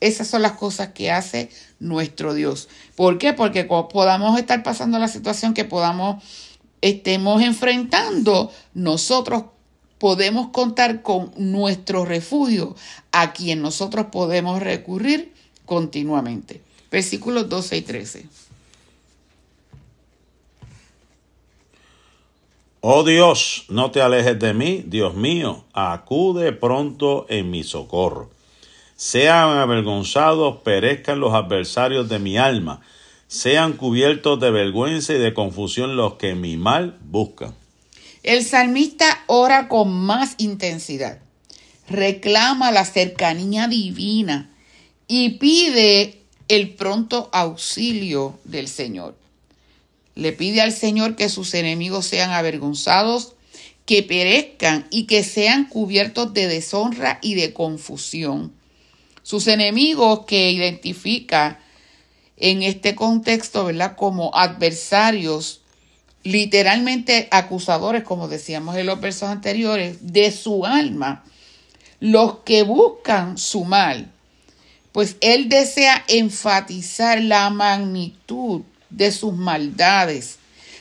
Esas 0.00 0.28
son 0.28 0.42
las 0.42 0.52
cosas 0.52 0.88
que 0.88 1.10
hace 1.10 1.50
nuestro 1.78 2.34
Dios. 2.34 2.68
¿Por 2.96 3.18
qué? 3.18 3.32
Porque 3.32 3.64
podamos 3.64 4.38
estar 4.38 4.62
pasando 4.62 4.98
la 4.98 5.08
situación 5.08 5.54
que 5.54 5.64
podamos, 5.64 6.22
estemos 6.82 7.42
enfrentando, 7.42 8.52
nosotros 8.74 9.44
podemos 9.98 10.48
contar 10.48 11.02
con 11.02 11.32
nuestro 11.36 12.04
refugio 12.04 12.76
a 13.12 13.32
quien 13.32 13.62
nosotros 13.62 14.06
podemos 14.12 14.60
recurrir 14.60 15.32
continuamente 15.64 16.65
versículos 16.90 17.48
12 17.48 17.76
y 17.76 17.82
13. 17.82 18.26
Oh 22.80 23.02
Dios, 23.02 23.64
no 23.68 23.90
te 23.90 24.00
alejes 24.00 24.38
de 24.38 24.54
mí, 24.54 24.84
Dios 24.86 25.14
mío, 25.14 25.64
acude 25.72 26.52
pronto 26.52 27.26
en 27.28 27.50
mi 27.50 27.64
socorro. 27.64 28.30
Sean 28.94 29.58
avergonzados, 29.58 30.58
perezcan 30.58 31.18
los 31.18 31.34
adversarios 31.34 32.08
de 32.08 32.20
mi 32.20 32.38
alma, 32.38 32.82
sean 33.26 33.72
cubiertos 33.72 34.38
de 34.38 34.52
vergüenza 34.52 35.14
y 35.14 35.18
de 35.18 35.34
confusión 35.34 35.96
los 35.96 36.14
que 36.14 36.36
mi 36.36 36.56
mal 36.56 36.96
buscan. 37.02 37.54
El 38.22 38.44
salmista 38.44 39.24
ora 39.26 39.66
con 39.66 39.92
más 39.92 40.36
intensidad, 40.38 41.18
reclama 41.88 42.70
la 42.70 42.84
cercanía 42.84 43.66
divina 43.66 44.54
y 45.08 45.38
pide 45.38 46.22
el 46.48 46.74
pronto 46.74 47.28
auxilio 47.32 48.38
del 48.44 48.68
Señor. 48.68 49.16
Le 50.14 50.32
pide 50.32 50.60
al 50.60 50.72
Señor 50.72 51.16
que 51.16 51.28
sus 51.28 51.54
enemigos 51.54 52.06
sean 52.06 52.30
avergonzados, 52.30 53.34
que 53.84 54.02
perezcan 54.02 54.86
y 54.90 55.04
que 55.04 55.22
sean 55.22 55.68
cubiertos 55.68 56.32
de 56.32 56.48
deshonra 56.48 57.18
y 57.22 57.34
de 57.34 57.52
confusión. 57.52 58.52
Sus 59.22 59.46
enemigos 59.46 60.20
que 60.26 60.50
identifica 60.50 61.60
en 62.36 62.62
este 62.62 62.94
contexto, 62.94 63.64
¿verdad? 63.64 63.96
Como 63.96 64.34
adversarios, 64.34 65.62
literalmente 66.22 67.28
acusadores, 67.30 68.02
como 68.02 68.28
decíamos 68.28 68.76
en 68.76 68.86
los 68.86 69.00
versos 69.00 69.28
anteriores, 69.28 70.12
de 70.12 70.30
su 70.30 70.64
alma, 70.64 71.24
los 72.00 72.38
que 72.40 72.62
buscan 72.62 73.38
su 73.38 73.64
mal 73.64 74.12
pues 74.96 75.18
él 75.20 75.50
desea 75.50 76.02
enfatizar 76.08 77.20
la 77.20 77.50
magnitud 77.50 78.62
de 78.88 79.12
sus 79.12 79.34
maldades, 79.34 80.38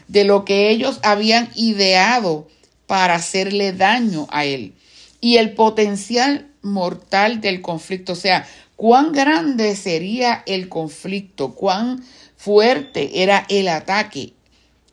de 0.08 0.24
lo 0.24 0.46
que 0.46 0.70
ellos 0.70 1.02
habían 1.04 1.50
ideado 1.54 2.48
para 2.88 3.16
hacerle 3.16 3.74
daño 3.74 4.26
a 4.30 4.46
él 4.46 4.74
y 5.20 5.36
el 5.36 5.54
potencial 5.54 6.48
mortal 6.62 7.42
del 7.42 7.62
conflicto, 7.62 8.14
o 8.14 8.16
sea, 8.16 8.48
cuán 8.78 9.12
grande 9.12 9.76
sería 9.76 10.44
el 10.46 10.70
conflicto, 10.70 11.54
cuán 11.54 12.02
fuerte 12.38 13.22
era 13.22 13.46
el 13.50 13.68
ataque. 13.68 14.32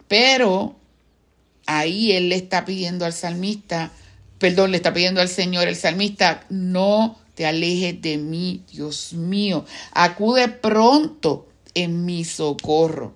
Pero 0.09 0.75
ahí 1.67 2.11
él 2.11 2.29
le 2.29 2.35
está 2.35 2.65
pidiendo 2.65 3.05
al 3.05 3.13
salmista, 3.13 3.93
perdón, 4.41 4.73
le 4.73 4.79
está 4.79 4.93
pidiendo 4.93 5.21
al 5.21 5.29
Señor, 5.29 5.69
el 5.69 5.77
salmista, 5.77 6.43
no 6.51 7.22
te 7.35 7.47
alejes 7.47 8.01
de 8.03 8.18
mí, 8.18 8.62
Dios 8.71 9.12
mío. 9.12 9.64
Acude 9.92 10.49
pronto 10.49 11.49
en 11.75 12.05
mi 12.05 12.25
socorro. 12.25 13.14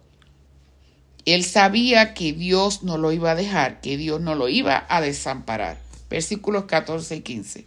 Él 1.24 1.44
sabía 1.44 2.14
que 2.14 2.32
Dios 2.32 2.82
no 2.82 2.98
lo 2.98 3.12
iba 3.12 3.32
a 3.32 3.34
dejar, 3.34 3.80
que 3.80 3.96
Dios 3.96 4.20
no 4.20 4.34
lo 4.34 4.48
iba 4.48 4.86
a 4.88 5.00
desamparar. 5.00 5.78
Versículos 6.08 6.64
14 6.64 7.16
y 7.16 7.20
15. 7.20 7.66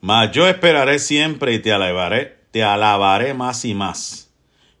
Mas 0.00 0.30
yo 0.30 0.46
esperaré 0.46 1.00
siempre 1.00 1.54
y 1.54 1.58
te 1.58 1.72
alabaré, 1.72 2.38
te 2.52 2.62
alabaré 2.62 3.34
más 3.34 3.64
y 3.64 3.74
más. 3.74 4.30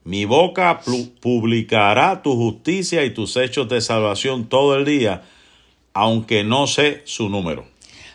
Mi 0.04 0.24
boca 0.24 0.80
publicará 1.20 2.22
tu 2.22 2.36
justicia 2.36 3.04
y 3.04 3.10
tus 3.12 3.36
hechos 3.36 3.68
de 3.68 3.80
salvación 3.80 4.48
todo 4.48 4.76
el 4.76 4.84
día 4.84 5.24
aunque 5.98 6.44
no 6.44 6.68
sé 6.68 7.02
su 7.06 7.28
número. 7.28 7.66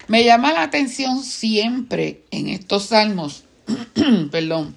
Me 0.07 0.23
llama 0.23 0.53
la 0.53 0.63
atención 0.63 1.21
siempre 1.21 2.23
en 2.31 2.47
estos 2.47 2.85
salmos, 2.85 3.43
perdón, 4.31 4.73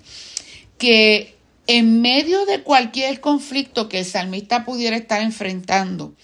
que 0.76 1.36
en 1.68 2.02
medio 2.02 2.44
de 2.46 2.62
cualquier 2.62 3.20
conflicto 3.20 3.88
que 3.88 4.00
el 4.00 4.04
salmista 4.04 4.64
pudiera 4.64 4.96
estar 4.96 5.22
enfrentando, 5.22 6.14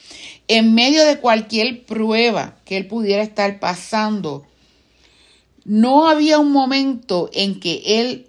en 0.48 0.74
medio 0.74 1.04
de 1.04 1.18
cualquier 1.18 1.84
prueba 1.84 2.56
que 2.64 2.78
él 2.78 2.88
pudiera 2.88 3.22
estar 3.22 3.60
pasando, 3.60 4.44
no 5.64 6.08
había 6.08 6.40
un 6.40 6.50
momento 6.50 7.30
en 7.32 7.60
que 7.60 7.82
él 7.86 8.26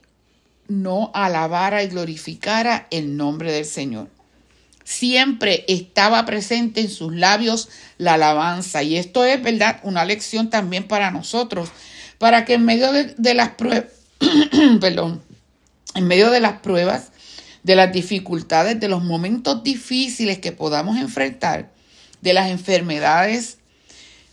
no 0.68 1.10
alabara 1.16 1.82
y 1.82 1.88
glorificara 1.88 2.88
el 2.92 3.18
nombre 3.18 3.52
del 3.52 3.66
Señor 3.66 4.10
siempre 4.84 5.66
estaba 5.68 6.26
presente 6.26 6.82
en 6.82 6.90
sus 6.90 7.14
labios 7.14 7.70
la 7.98 8.16
alabanza. 8.16 8.84
Y 8.84 8.98
esto 8.98 9.26
es, 9.26 9.42
¿verdad?, 9.42 9.80
una 9.84 10.06
lección 10.06 10.50
también 10.50 10.88
para 10.88 11.12
nosotros, 11.12 11.70
para 12.18 12.46
que 12.46 12.56
en 12.56 12.66
medio 12.66 12.92
de, 12.92 13.34
las 13.34 13.50
pruebas, 13.50 13.86
perdón, 14.82 15.22
en 15.96 16.08
medio 16.08 16.32
de 16.32 16.40
las 16.40 16.60
pruebas, 16.60 17.12
de 17.64 17.76
las 17.76 17.94
dificultades, 17.94 18.80
de 18.80 18.90
los 18.90 19.04
momentos 19.04 19.64
difíciles 19.64 20.40
que 20.40 20.52
podamos 20.52 20.98
enfrentar, 20.98 21.72
de 22.22 22.34
las 22.34 22.50
enfermedades, 22.50 23.58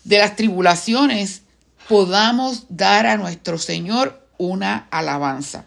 de 0.04 0.18
las 0.18 0.36
tribulaciones, 0.36 1.42
podamos 1.88 2.66
dar 2.68 3.06
a 3.06 3.16
nuestro 3.16 3.58
Señor 3.58 4.26
una 4.38 4.88
alabanza. 4.90 5.66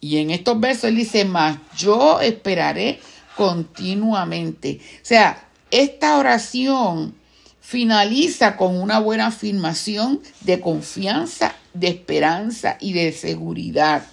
Y 0.00 0.18
en 0.18 0.30
estos 0.30 0.60
versos 0.60 0.84
él 0.84 0.96
dice, 0.96 1.24
más 1.24 1.56
yo 1.76 2.20
esperaré 2.20 3.00
continuamente. 3.36 4.80
O 5.02 5.04
sea, 5.04 5.48
esta 5.70 6.18
oración 6.18 7.14
finaliza 7.60 8.56
con 8.56 8.76
una 8.80 8.98
buena 8.98 9.28
afirmación 9.28 10.20
de 10.42 10.60
confianza, 10.60 11.54
de 11.72 11.88
esperanza 11.88 12.76
y 12.80 12.92
de 12.92 13.12
seguridad. 13.12 14.04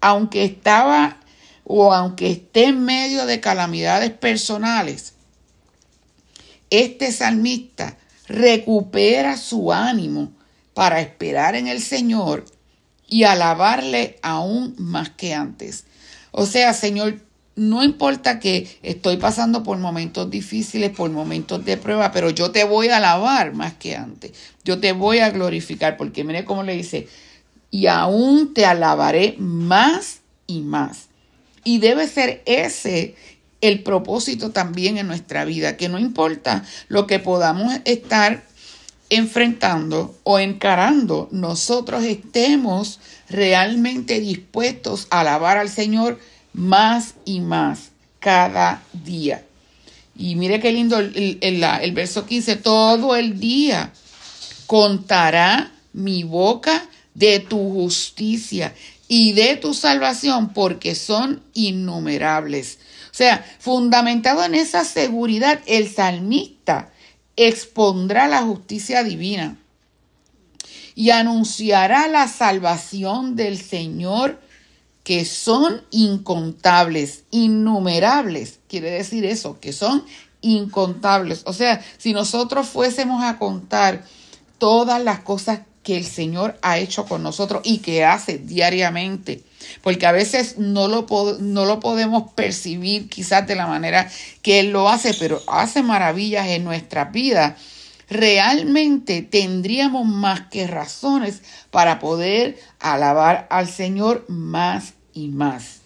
Aunque 0.00 0.44
estaba 0.44 1.16
o 1.64 1.92
aunque 1.92 2.30
esté 2.30 2.66
en 2.66 2.84
medio 2.84 3.26
de 3.26 3.40
calamidades 3.40 4.10
personales, 4.10 5.14
este 6.70 7.12
salmista 7.12 7.96
recupera 8.28 9.36
su 9.36 9.72
ánimo 9.72 10.32
para 10.74 11.00
esperar 11.00 11.54
en 11.54 11.68
el 11.68 11.80
Señor 11.80 12.44
y 13.08 13.24
alabarle 13.24 14.18
aún 14.22 14.74
más 14.78 15.10
que 15.10 15.32
antes. 15.32 15.84
O 16.32 16.44
sea, 16.44 16.74
Señor, 16.74 17.20
no 17.56 17.82
importa 17.82 18.38
que 18.38 18.78
estoy 18.82 19.16
pasando 19.16 19.62
por 19.62 19.78
momentos 19.78 20.30
difíciles, 20.30 20.90
por 20.90 21.10
momentos 21.10 21.64
de 21.64 21.78
prueba, 21.78 22.12
pero 22.12 22.28
yo 22.30 22.50
te 22.50 22.64
voy 22.64 22.88
a 22.88 22.98
alabar 22.98 23.54
más 23.54 23.74
que 23.74 23.96
antes. 23.96 24.32
Yo 24.62 24.78
te 24.78 24.92
voy 24.92 25.18
a 25.20 25.30
glorificar, 25.30 25.96
porque 25.96 26.22
mire 26.22 26.44
cómo 26.44 26.62
le 26.62 26.74
dice, 26.74 27.08
y 27.70 27.86
aún 27.86 28.52
te 28.52 28.66
alabaré 28.66 29.36
más 29.38 30.20
y 30.46 30.60
más. 30.60 31.08
Y 31.64 31.78
debe 31.78 32.06
ser 32.06 32.42
ese 32.44 33.14
el 33.62 33.82
propósito 33.82 34.50
también 34.50 34.98
en 34.98 35.06
nuestra 35.06 35.46
vida, 35.46 35.78
que 35.78 35.88
no 35.88 35.98
importa 35.98 36.62
lo 36.88 37.06
que 37.06 37.18
podamos 37.18 37.72
estar 37.86 38.44
enfrentando 39.08 40.14
o 40.24 40.38
encarando, 40.38 41.28
nosotros 41.30 42.04
estemos 42.04 43.00
realmente 43.28 44.20
dispuestos 44.20 45.06
a 45.10 45.20
alabar 45.20 45.58
al 45.58 45.68
Señor 45.68 46.18
más 46.56 47.14
y 47.26 47.40
más 47.40 47.90
cada 48.18 48.82
día. 49.04 49.44
Y 50.16 50.34
mire 50.36 50.58
qué 50.58 50.72
lindo 50.72 50.98
el, 50.98 51.38
el, 51.42 51.92
verso 51.92 52.24
15, 52.24 52.56
todo 52.56 53.14
el 53.14 53.38
día 53.38 53.92
contará 54.66 55.70
mi 55.92 56.24
boca 56.24 56.88
de 57.14 57.40
tu 57.40 57.58
justicia 57.72 58.74
y 59.06 59.32
de 59.32 59.56
tu 59.56 59.74
salvación 59.74 60.54
porque 60.54 60.94
son 60.94 61.42
innumerables. 61.52 62.78
O 63.10 63.14
sea, 63.14 63.44
fundamentado 63.60 64.42
en 64.42 64.54
esa 64.54 64.84
seguridad, 64.84 65.60
el 65.66 65.92
salmista 65.92 66.90
expondrá 67.36 68.28
la 68.28 68.42
justicia 68.42 69.04
divina 69.04 69.58
y 70.94 71.10
anunciará 71.10 72.08
la 72.08 72.28
salvación 72.28 73.36
del 73.36 73.60
Señor 73.60 74.40
que 75.06 75.24
son 75.24 75.82
incontables, 75.92 77.22
innumerables. 77.30 78.58
Quiere 78.68 78.90
decir 78.90 79.24
eso, 79.24 79.60
que 79.60 79.72
son 79.72 80.04
incontables. 80.40 81.42
O 81.46 81.52
sea, 81.52 81.80
si 81.96 82.12
nosotros 82.12 82.66
fuésemos 82.66 83.22
a 83.22 83.38
contar 83.38 84.02
todas 84.58 85.00
las 85.00 85.20
cosas 85.20 85.60
que 85.84 85.96
el 85.96 86.04
Señor 86.04 86.58
ha 86.60 86.78
hecho 86.78 87.04
con 87.04 87.22
nosotros 87.22 87.62
y 87.62 87.78
que 87.78 88.04
hace 88.04 88.38
diariamente, 88.38 89.44
porque 89.80 90.06
a 90.06 90.12
veces 90.12 90.58
no 90.58 90.88
lo, 90.88 91.06
no 91.38 91.66
lo 91.66 91.78
podemos 91.78 92.32
percibir 92.32 93.08
quizás 93.08 93.46
de 93.46 93.54
la 93.54 93.68
manera 93.68 94.10
que 94.42 94.58
Él 94.58 94.72
lo 94.72 94.88
hace, 94.88 95.14
pero 95.14 95.40
hace 95.46 95.84
maravillas 95.84 96.48
en 96.48 96.64
nuestra 96.64 97.04
vida 97.04 97.56
realmente 98.08 99.22
tendríamos 99.22 100.06
más 100.06 100.42
que 100.48 100.66
razones 100.66 101.42
para 101.70 101.98
poder 101.98 102.58
alabar 102.78 103.46
al 103.50 103.68
Señor 103.68 104.24
más 104.28 104.95
y 105.16 105.28
más. 105.28 105.80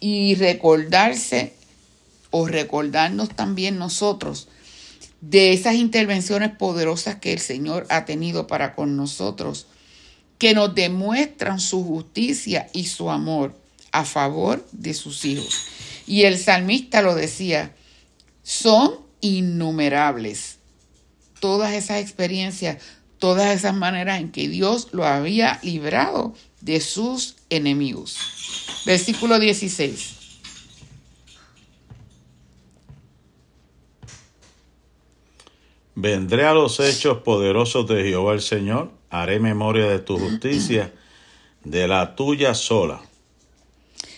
Y 0.00 0.34
recordarse 0.34 1.54
o 2.30 2.48
recordarnos 2.48 3.28
también 3.28 3.78
nosotros 3.78 4.48
de 5.20 5.52
esas 5.52 5.76
intervenciones 5.76 6.50
poderosas 6.50 7.16
que 7.16 7.32
el 7.32 7.38
Señor 7.38 7.86
ha 7.90 8.04
tenido 8.04 8.48
para 8.48 8.74
con 8.74 8.96
nosotros, 8.96 9.68
que 10.38 10.54
nos 10.54 10.74
demuestran 10.74 11.60
su 11.60 11.84
justicia 11.84 12.68
y 12.72 12.86
su 12.86 13.10
amor 13.10 13.54
a 13.92 14.04
favor 14.04 14.66
de 14.72 14.94
sus 14.94 15.24
hijos. 15.24 15.54
Y 16.06 16.22
el 16.22 16.38
salmista 16.38 17.02
lo 17.02 17.14
decía, 17.14 17.76
son 18.42 18.94
innumerables 19.20 20.58
todas 21.38 21.74
esas 21.74 22.00
experiencias, 22.00 22.78
todas 23.18 23.54
esas 23.54 23.74
maneras 23.74 24.20
en 24.20 24.32
que 24.32 24.48
Dios 24.48 24.88
lo 24.92 25.06
había 25.06 25.60
librado 25.62 26.34
de 26.62 26.80
sus 26.80 27.36
enemigos. 27.50 28.16
Versículo 28.86 29.38
16. 29.38 30.16
Vendré 35.94 36.46
a 36.46 36.54
los 36.54 36.80
hechos 36.80 37.18
poderosos 37.18 37.86
de 37.86 38.02
Jehová 38.02 38.32
el 38.32 38.40
Señor, 38.40 38.90
haré 39.10 39.38
memoria 39.38 39.86
de 39.88 39.98
tu 39.98 40.18
justicia, 40.18 40.92
de 41.64 41.86
la 41.86 42.16
tuya 42.16 42.54
sola. 42.54 43.02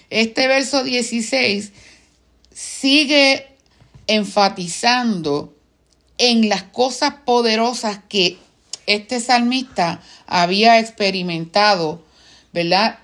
Este 0.08 0.46
verso 0.46 0.84
16 0.84 1.72
sigue 2.52 3.48
enfatizando 4.06 5.54
en 6.18 6.48
las 6.48 6.62
cosas 6.62 7.14
poderosas 7.24 8.00
que 8.08 8.38
este 8.86 9.18
salmista 9.18 10.00
había 10.26 10.78
experimentado, 10.78 12.04
¿verdad? 12.54 13.00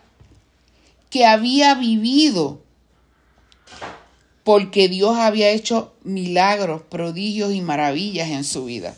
Que 1.10 1.26
había 1.26 1.74
vivido 1.74 2.62
porque 4.44 4.88
Dios 4.88 5.16
había 5.16 5.50
hecho 5.50 5.92
milagros, 6.04 6.82
prodigios 6.88 7.52
y 7.52 7.60
maravillas 7.60 8.30
en 8.30 8.44
su 8.44 8.64
vida. 8.64 8.96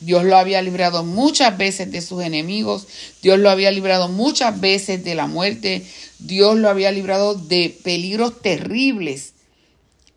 Dios 0.00 0.24
lo 0.24 0.36
había 0.36 0.60
librado 0.60 1.04
muchas 1.04 1.56
veces 1.56 1.92
de 1.92 2.02
sus 2.02 2.22
enemigos, 2.24 2.88
Dios 3.22 3.38
lo 3.38 3.48
había 3.48 3.70
librado 3.70 4.08
muchas 4.08 4.60
veces 4.60 5.04
de 5.04 5.14
la 5.14 5.28
muerte, 5.28 5.86
Dios 6.18 6.58
lo 6.58 6.68
había 6.68 6.90
librado 6.90 7.34
de 7.34 7.74
peligros 7.84 8.42
terribles 8.42 9.34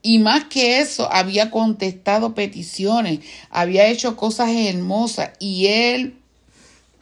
y 0.02 0.18
más 0.18 0.46
que 0.46 0.80
eso, 0.80 1.12
había 1.12 1.52
contestado 1.52 2.34
peticiones, 2.34 3.20
había 3.52 3.88
hecho 3.88 4.18
cosas 4.18 4.50
hermosas 4.50 5.32
y 5.40 5.68
él 5.68 6.16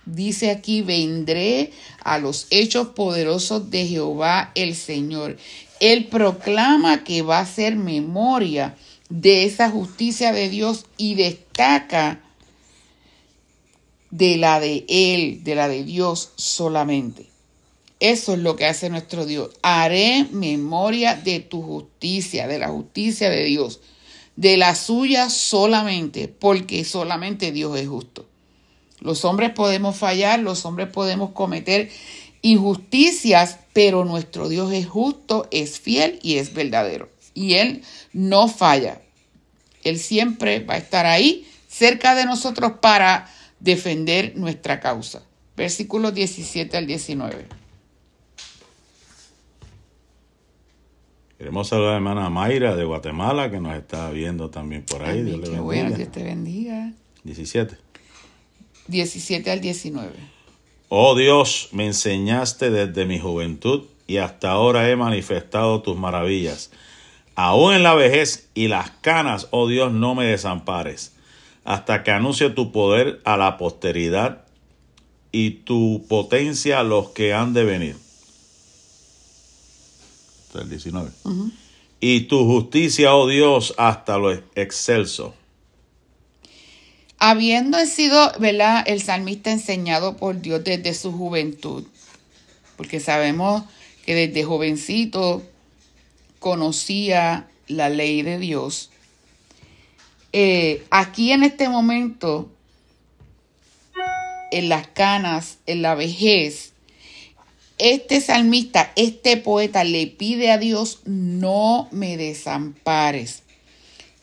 dice 0.05 0.51
aquí, 0.51 0.81
vendré 0.81 1.71
a 2.03 2.17
los 2.17 2.47
hechos 2.49 2.89
poderosos 2.89 3.69
de 3.69 3.87
Jehová 3.87 4.51
el 4.55 4.75
Señor. 4.75 5.37
Él 5.79 6.05
proclama 6.05 7.03
que 7.03 7.21
va 7.21 7.39
a 7.39 7.45
ser 7.45 7.75
memoria 7.75 8.75
de 9.09 9.45
esa 9.45 9.69
justicia 9.69 10.31
de 10.31 10.49
Dios 10.49 10.85
y 10.97 11.15
destaca 11.15 12.21
de 14.11 14.37
la 14.37 14.59
de 14.59 14.85
Él, 14.87 15.43
de 15.43 15.55
la 15.55 15.67
de 15.67 15.83
Dios 15.83 16.31
solamente. 16.35 17.27
Eso 17.99 18.33
es 18.33 18.39
lo 18.39 18.55
que 18.55 18.65
hace 18.65 18.89
nuestro 18.89 19.25
Dios. 19.25 19.51
Haré 19.61 20.27
memoria 20.31 21.15
de 21.15 21.39
tu 21.39 21.61
justicia, 21.61 22.47
de 22.47 22.59
la 22.59 22.67
justicia 22.67 23.29
de 23.29 23.43
Dios, 23.45 23.79
de 24.35 24.57
la 24.57 24.75
suya 24.75 25.29
solamente, 25.29 26.27
porque 26.27 26.83
solamente 26.83 27.51
Dios 27.51 27.79
es 27.79 27.87
justo. 27.87 28.27
Los 29.03 29.25
hombres 29.25 29.51
podemos 29.51 29.97
fallar, 29.97 30.39
los 30.39 30.65
hombres 30.65 30.87
podemos 30.87 31.31
cometer 31.31 31.89
injusticias, 32.41 33.59
pero 33.73 34.05
nuestro 34.05 34.47
Dios 34.47 34.71
es 34.71 34.87
justo, 34.87 35.45
es 35.51 35.77
fiel 35.77 36.19
y 36.23 36.37
es 36.37 36.53
verdadero. 36.53 37.09
Y 37.33 37.55
Él 37.55 37.83
no 38.13 38.47
falla. 38.47 39.01
Él 39.83 39.99
siempre 39.99 40.61
va 40.61 40.75
a 40.75 40.77
estar 40.77 41.05
ahí, 41.05 41.45
cerca 41.67 42.15
de 42.15 42.23
nosotros, 42.23 42.75
para 42.79 43.29
defender 43.59 44.37
nuestra 44.37 44.79
causa. 44.79 45.21
Versículos 45.57 46.13
17 46.13 46.77
al 46.77 46.87
19. 46.87 47.45
Queremos 51.37 51.67
saludar 51.67 51.89
a 51.89 51.91
la 51.91 51.97
hermana 51.97 52.29
Mayra 52.29 52.77
de 52.77 52.85
Guatemala, 52.85 53.51
que 53.51 53.59
nos 53.59 53.75
está 53.75 54.09
viendo 54.11 54.49
también 54.49 54.85
por 54.85 55.03
ahí. 55.03 55.23
Dios 55.23 55.49
qué 55.49 55.59
bueno, 55.59 55.93
Dios 55.93 56.09
te 56.09 56.23
bendiga. 56.23 56.93
17. 57.25 57.83
17 58.87 59.51
al 59.51 59.61
19. 59.61 60.11
Oh 60.89 61.15
Dios, 61.15 61.69
me 61.71 61.85
enseñaste 61.85 62.69
desde 62.69 63.05
mi 63.05 63.19
juventud 63.19 63.85
y 64.07 64.17
hasta 64.17 64.51
ahora 64.51 64.89
he 64.89 64.95
manifestado 64.95 65.81
tus 65.81 65.97
maravillas. 65.97 66.71
Aún 67.35 67.73
en 67.73 67.83
la 67.83 67.95
vejez 67.95 68.49
y 68.53 68.67
las 68.67 68.91
canas, 68.91 69.47
oh 69.51 69.67
Dios, 69.67 69.91
no 69.91 70.13
me 70.13 70.25
desampares, 70.25 71.13
hasta 71.63 72.03
que 72.03 72.11
anuncie 72.11 72.49
tu 72.49 72.71
poder 72.71 73.21
a 73.25 73.37
la 73.37 73.57
posteridad 73.57 74.43
y 75.31 75.51
tu 75.51 76.05
potencia 76.07 76.79
a 76.79 76.83
los 76.83 77.09
que 77.09 77.33
han 77.33 77.53
de 77.53 77.63
venir 77.63 78.03
el 80.61 80.69
19. 80.69 81.11
Y 81.99 82.21
tu 82.21 82.45
justicia, 82.45 83.15
oh 83.15 83.27
Dios, 83.27 83.73
hasta 83.77 84.17
lo 84.17 84.31
excelso. 84.55 85.33
Habiendo 87.25 87.77
sido, 87.86 88.33
¿verdad? 88.38 88.83
El 88.86 89.01
salmista 89.01 89.49
enseñado 89.49 90.17
por 90.17 90.41
Dios 90.41 90.62
desde 90.62 90.93
su 90.93 91.13
juventud, 91.13 91.86
porque 92.75 92.99
sabemos 92.99 93.63
que 94.05 94.13
desde 94.13 94.43
jovencito 94.43 95.41
conocía 96.39 97.47
la 97.67 97.88
ley 97.88 98.23
de 98.23 98.39
Dios. 98.39 98.89
Eh, 100.33 100.83
aquí 100.89 101.31
en 101.31 101.43
este 101.43 101.69
momento, 101.69 102.51
en 104.51 104.67
las 104.67 104.88
canas, 104.88 105.59
en 105.65 105.81
la 105.81 105.95
vejez, 105.95 106.73
este 107.77 108.19
salmista, 108.19 108.91
este 108.97 109.38
poeta 109.38 109.86
le 109.86 110.07
pide 110.07 110.51
a 110.51 110.57
Dios, 110.57 110.99
no 111.05 111.88
me 111.91 112.17
desampares. 112.17 113.42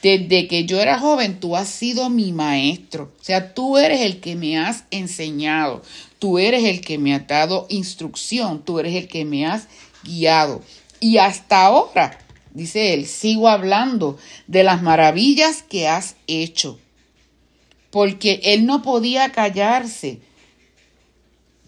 Desde 0.03 0.49
que 0.49 0.65
yo 0.65 0.81
era 0.81 0.99
joven, 0.99 1.41
tú 1.41 1.57
has 1.57 1.69
sido 1.69 2.09
mi 2.09 2.33
maestro. 2.33 3.13
O 3.21 3.25
sea, 3.25 3.53
tú 3.53 3.77
eres 3.77 4.01
el 4.01 4.21
que 4.21 4.35
me 4.35 4.59
has 4.59 4.85
enseñado. 4.91 5.83
Tú 6.19 6.39
eres 6.39 6.65
el 6.65 6.81
que 6.81 6.97
me 6.97 7.15
ha 7.15 7.21
dado 7.21 7.67
instrucción. 7.69 8.63
Tú 8.65 8.79
eres 8.79 8.95
el 8.95 9.09
que 9.09 9.27
me 9.27 9.47
has 9.47 9.69
guiado. 10.03 10.63
Y 11.01 11.19
hasta 11.19 11.67
ahora, 11.67 12.19
dice 12.53 12.95
él, 12.95 13.07
sigo 13.07 13.49
hablando 13.49 14.19
de 14.47 14.65
las 14.65 14.83
maravillas 14.83 15.63
que 15.63 15.87
has 15.87 16.17
hecho. 16.27 16.79
Porque 17.91 18.41
él 18.43 18.65
no 18.65 18.83
podía 18.83 19.33
callarse 19.33 20.21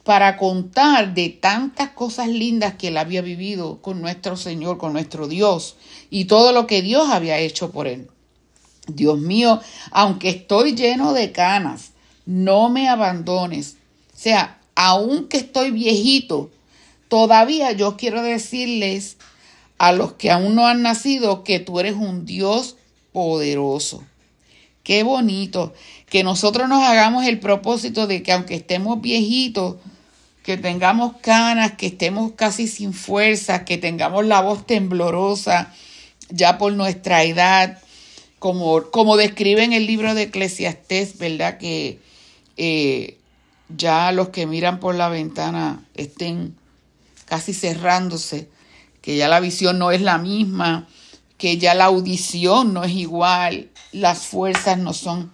para 0.05 0.37
contar 0.37 1.15
de 1.15 1.29
tantas 1.29 1.91
cosas 1.91 2.29
lindas 2.29 2.75
que 2.75 2.89
él 2.89 2.97
había 2.97 3.21
vivido 3.23 3.81
con 3.83 4.01
nuestro 4.01 4.37
Señor, 4.37 4.79
con 4.79 4.93
nuestro 4.93 5.29
Dios, 5.29 5.77
y 6.11 6.25
todo 6.25 6.53
lo 6.53 6.67
que 6.67 6.83
Dios 6.83 7.09
había 7.11 7.39
hecho 7.39 7.71
por 7.71 7.87
él. 7.87 8.09
Dios 8.87 9.19
mío, 9.19 9.61
aunque 9.91 10.29
estoy 10.31 10.75
lleno 10.75 11.13
de 11.13 11.33
canas, 11.33 11.93
no 12.27 12.69
me 12.69 12.89
abandones. 12.89 13.77
O 14.15 14.19
sea, 14.19 14.59
aunque 14.75 15.39
estoy 15.39 15.71
viejito, 15.71 16.51
todavía 17.09 17.73
yo 17.73 17.97
quiero 17.97 18.23
decirles 18.23 19.17
a 19.79 19.93
los 19.93 20.13
que 20.15 20.31
aún 20.31 20.55
no 20.55 20.67
han 20.67 20.83
nacido 20.83 21.45
que 21.45 21.59
tú 21.59 21.81
eres 21.81 21.95
un 21.95 22.25
Dios 22.25 22.77
poderoso. 23.13 24.03
Qué 24.83 25.03
bonito 25.05 25.73
que 26.09 26.25
nosotros 26.25 26.69
nos 26.69 26.83
hagamos 26.83 27.27
el 27.27 27.39
propósito 27.39 28.07
de 28.07 28.23
que 28.23 28.33
aunque 28.33 28.57
estemos 28.57 29.01
viejitos, 29.01 29.77
que 30.43 30.57
tengamos 30.57 31.15
canas, 31.21 31.73
que 31.73 31.87
estemos 31.87 32.33
casi 32.33 32.67
sin 32.67 32.93
fuerza, 32.93 33.65
que 33.65 33.79
tengamos 33.79 34.27
la 34.27 34.41
voz 34.41 34.67
temblorosa 34.67 35.73
ya 36.31 36.59
por 36.59 36.73
nuestra 36.73 37.23
edad, 37.23 37.79
como, 38.43 38.91
como 38.91 39.17
describe 39.17 39.63
en 39.63 39.73
el 39.73 39.87
libro 39.87 40.17
de 40.17 40.23
Eclesiastés, 40.23 41.17
¿verdad? 41.17 41.59
Que 41.59 42.01
eh, 42.57 43.17
ya 43.69 44.11
los 44.11 44.31
que 44.31 44.49
miran 44.49 44.81
por 44.81 44.97
la 44.97 45.09
ventana 45.09 45.85
estén 45.95 46.57
casi 47.25 47.55
cerrándose, 47.55 48.49
que 49.01 49.17
ya 49.17 49.29
la 49.29 49.39
visión 49.39 49.79
no 49.79 49.93
es 49.93 50.01
la 50.01 50.19
misma, 50.19 50.89
que 51.39 51.57
ya 51.57 51.75
la 51.75 51.85
audición 51.85 52.75
no 52.75 52.83
es 52.83 52.91
igual, 52.91 53.71
las 53.93 54.27
fuerzas 54.27 54.77
no 54.77 54.93
son 54.93 55.31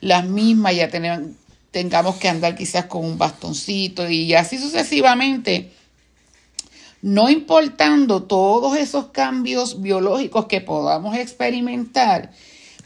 las 0.00 0.24
mismas, 0.24 0.74
ya 0.74 0.88
tenemos, 0.88 1.36
tengamos 1.70 2.16
que 2.16 2.28
andar 2.28 2.56
quizás 2.56 2.86
con 2.86 3.04
un 3.04 3.18
bastoncito 3.18 4.10
y 4.10 4.34
así 4.34 4.58
sucesivamente, 4.58 5.70
no 7.02 7.30
importando 7.30 8.24
todos 8.24 8.76
esos 8.76 9.06
cambios 9.06 9.80
biológicos 9.82 10.46
que 10.46 10.60
podamos 10.60 11.16
experimentar, 11.16 12.32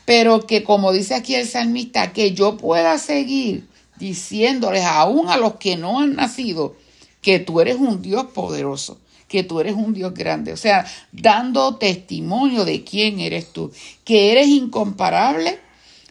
pero 0.04 0.46
que 0.46 0.62
como 0.62 0.92
dice 0.92 1.14
aquí 1.14 1.34
el 1.34 1.48
salmista, 1.48 2.12
que 2.12 2.32
yo 2.32 2.56
pueda 2.56 2.98
seguir 2.98 3.68
diciéndoles 3.98 4.84
aún 4.84 5.28
a 5.28 5.36
los 5.36 5.56
que 5.56 5.76
no 5.76 6.00
han 6.00 6.16
nacido 6.16 6.76
que 7.20 7.38
tú 7.38 7.60
eres 7.60 7.76
un 7.76 8.02
Dios 8.02 8.26
poderoso, 8.26 8.98
que 9.28 9.44
tú 9.44 9.60
eres 9.60 9.74
un 9.74 9.94
Dios 9.94 10.12
grande, 10.12 10.52
o 10.52 10.56
sea, 10.56 10.84
dando 11.12 11.76
testimonio 11.76 12.64
de 12.64 12.84
quién 12.84 13.20
eres 13.20 13.52
tú, 13.52 13.72
que 14.04 14.32
eres 14.32 14.48
incomparable, 14.48 15.58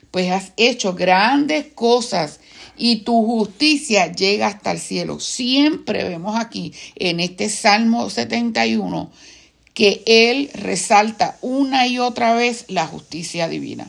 pues 0.10 0.32
has 0.32 0.54
hecho 0.58 0.94
grandes 0.94 1.68
cosas 1.74 2.40
y 2.82 3.04
tu 3.04 3.24
justicia 3.28 4.12
llega 4.12 4.48
hasta 4.48 4.72
el 4.72 4.80
cielo. 4.80 5.20
Siempre 5.20 6.04
vemos 6.04 6.36
aquí 6.36 6.74
en 6.96 7.20
este 7.20 7.48
Salmo 7.48 8.10
71 8.10 9.12
que 9.76 10.02
Él 10.08 10.50
resalta 10.56 11.38
una 11.42 11.86
y 11.86 12.00
otra 12.00 12.34
vez 12.34 12.66
la 12.70 12.88
justicia 12.88 13.48
divina. 13.48 13.88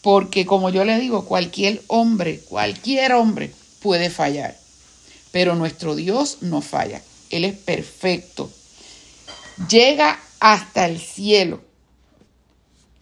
Porque 0.00 0.46
como 0.46 0.70
yo 0.70 0.86
le 0.86 0.98
digo, 0.98 1.26
cualquier 1.26 1.82
hombre, 1.88 2.40
cualquier 2.48 3.12
hombre 3.12 3.52
puede 3.82 4.08
fallar. 4.08 4.56
Pero 5.30 5.54
nuestro 5.54 5.94
Dios 5.94 6.38
no 6.40 6.62
falla. 6.62 7.02
Él 7.28 7.44
es 7.44 7.54
perfecto. 7.54 8.50
Llega 9.68 10.18
hasta 10.40 10.86
el 10.86 10.98
cielo 10.98 11.60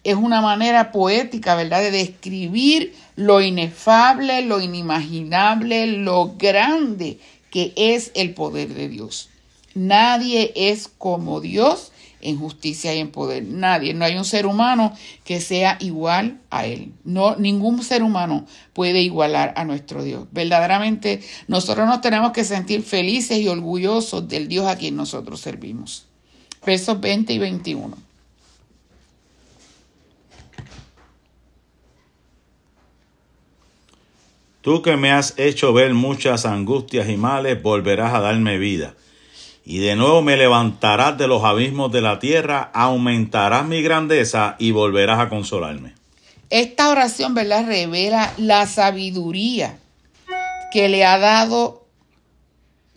es 0.05 0.16
una 0.16 0.40
manera 0.40 0.90
poética, 0.90 1.55
¿verdad?, 1.55 1.81
de 1.81 1.90
describir 1.90 2.95
lo 3.27 3.41
inefable, 3.41 4.43
lo 4.43 4.61
inimaginable, 4.61 5.87
lo 5.87 6.35
grande 6.37 7.19
que 7.51 7.73
es 7.77 8.11
el 8.15 8.35
poder 8.35 8.75
de 8.75 8.89
Dios. 8.89 9.29
Nadie 9.75 10.53
es 10.55 10.89
como 10.99 11.41
Dios 11.41 11.93
en 12.23 12.39
justicia 12.39 12.95
y 12.95 13.01
en 13.01 13.11
poder. 13.11 13.45
Nadie, 13.45 13.95
no 13.95 14.05
hay 14.05 14.17
un 14.17 14.25
ser 14.25 14.47
humano 14.47 14.95
que 15.25 15.41
sea 15.41 15.77
igual 15.81 16.41
a 16.51 16.67
él. 16.67 16.93
No 17.05 17.37
ningún 17.37 17.83
ser 17.83 18.03
humano 18.03 18.47
puede 18.73 19.03
igualar 19.03 19.53
a 19.57 19.65
nuestro 19.65 20.03
Dios. 20.03 20.27
Verdaderamente 20.31 21.21
nosotros 21.49 21.87
nos 21.87 22.01
tenemos 22.01 22.33
que 22.33 22.45
sentir 22.45 22.83
felices 22.83 23.39
y 23.39 23.49
orgullosos 23.49 24.29
del 24.29 24.49
Dios 24.49 24.67
a 24.67 24.77
quien 24.77 24.97
nosotros 24.97 25.41
servimos. 25.41 26.07
Versos 26.65 27.01
20 27.01 27.33
y 27.33 27.39
21. 27.39 28.12
Tú 34.62 34.81
que 34.81 34.96
me 34.96 35.11
has 35.11 35.35
hecho 35.38 35.72
ver 35.72 35.92
muchas 35.92 36.46
angustias 36.46 37.09
y 37.09 37.16
males, 37.16 37.61
volverás 37.61 38.14
a 38.14 38.20
darme 38.20 38.59
vida. 38.59 38.94
Y 39.64 39.79
de 39.79 39.96
nuevo 39.96 40.22
me 40.22 40.37
levantarás 40.37 41.18
de 41.18 41.27
los 41.27 41.42
abismos 41.42 41.90
de 41.90 42.01
la 42.01 42.20
tierra, 42.20 42.70
aumentarás 42.72 43.66
mi 43.66 43.83
grandeza 43.83 44.55
y 44.61 44.70
volverás 44.70 45.18
a 45.18 45.29
consolarme. 45.29 45.94
Esta 46.48 46.90
oración, 46.90 47.35
¿verdad? 47.35 47.66
Revela 47.66 48.33
la 48.38 48.66
sabiduría 48.66 49.79
que 50.72 50.88
le 50.88 51.05
ha 51.05 51.18
dado 51.18 51.85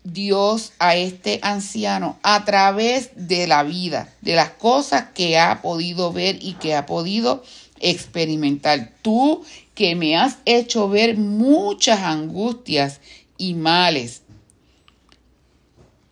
Dios 0.04 0.72
a 0.78 0.96
este 0.96 1.40
anciano 1.42 2.20
a 2.22 2.46
través 2.46 3.10
de 3.16 3.48
la 3.48 3.64
vida, 3.64 4.14
de 4.22 4.36
las 4.36 4.52
cosas 4.52 5.06
que 5.16 5.40
ha 5.40 5.64
podido 5.64 6.14
ver 6.14 6.38
y 6.42 6.54
que 6.54 6.76
ha 6.76 6.86
podido 6.86 7.44
experimentar. 7.80 8.94
Tú 9.02 9.44
que 9.74 9.96
me 9.96 10.16
has 10.16 10.38
hecho 10.46 10.90
ver 10.90 11.18
muchas 11.18 12.00
angustias 12.00 13.02
y 13.38 13.54
males, 13.54 14.22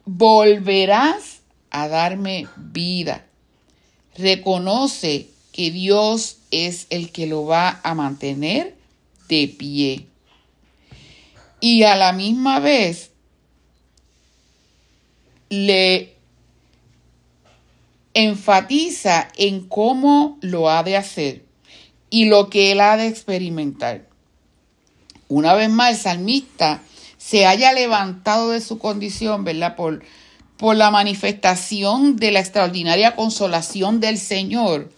volverás 0.05 1.41
a 1.69 1.87
darme 1.87 2.47
vida. 2.57 3.25
Reconoce 4.17 5.29
que 5.51 5.71
Dios 5.71 6.37
es 6.51 6.87
el 6.89 7.11
que 7.11 7.27
lo 7.27 7.45
va 7.45 7.79
a 7.83 7.93
mantener 7.95 8.75
de 9.27 9.47
pie. 9.47 10.07
Y 11.59 11.83
a 11.83 11.95
la 11.95 12.11
misma 12.11 12.59
vez 12.59 13.11
le 15.49 16.13
enfatiza 18.13 19.29
en 19.37 19.67
cómo 19.67 20.37
lo 20.41 20.69
ha 20.69 20.83
de 20.83 20.97
hacer 20.97 21.52
y 22.13 22.25
lo 22.25 22.47
que 22.47 22.71
él 22.71 22.79
ha 22.79 22.95
de 22.95 23.07
experimentar. 23.07 24.07
Una 25.29 25.55
vez 25.55 25.71
más, 25.71 25.89
el 25.89 25.97
salmista 25.97 26.83
se 27.17 27.47
haya 27.47 27.73
levantado 27.73 28.51
de 28.51 28.61
su 28.61 28.77
condición, 28.77 29.43
¿verdad? 29.43 29.75
Por, 29.75 30.03
por 30.57 30.75
la 30.75 30.91
manifestación 30.91 32.17
de 32.17 32.29
la 32.29 32.39
extraordinaria 32.39 33.15
consolación 33.15 33.99
del 33.99 34.19
Señor, 34.19 34.91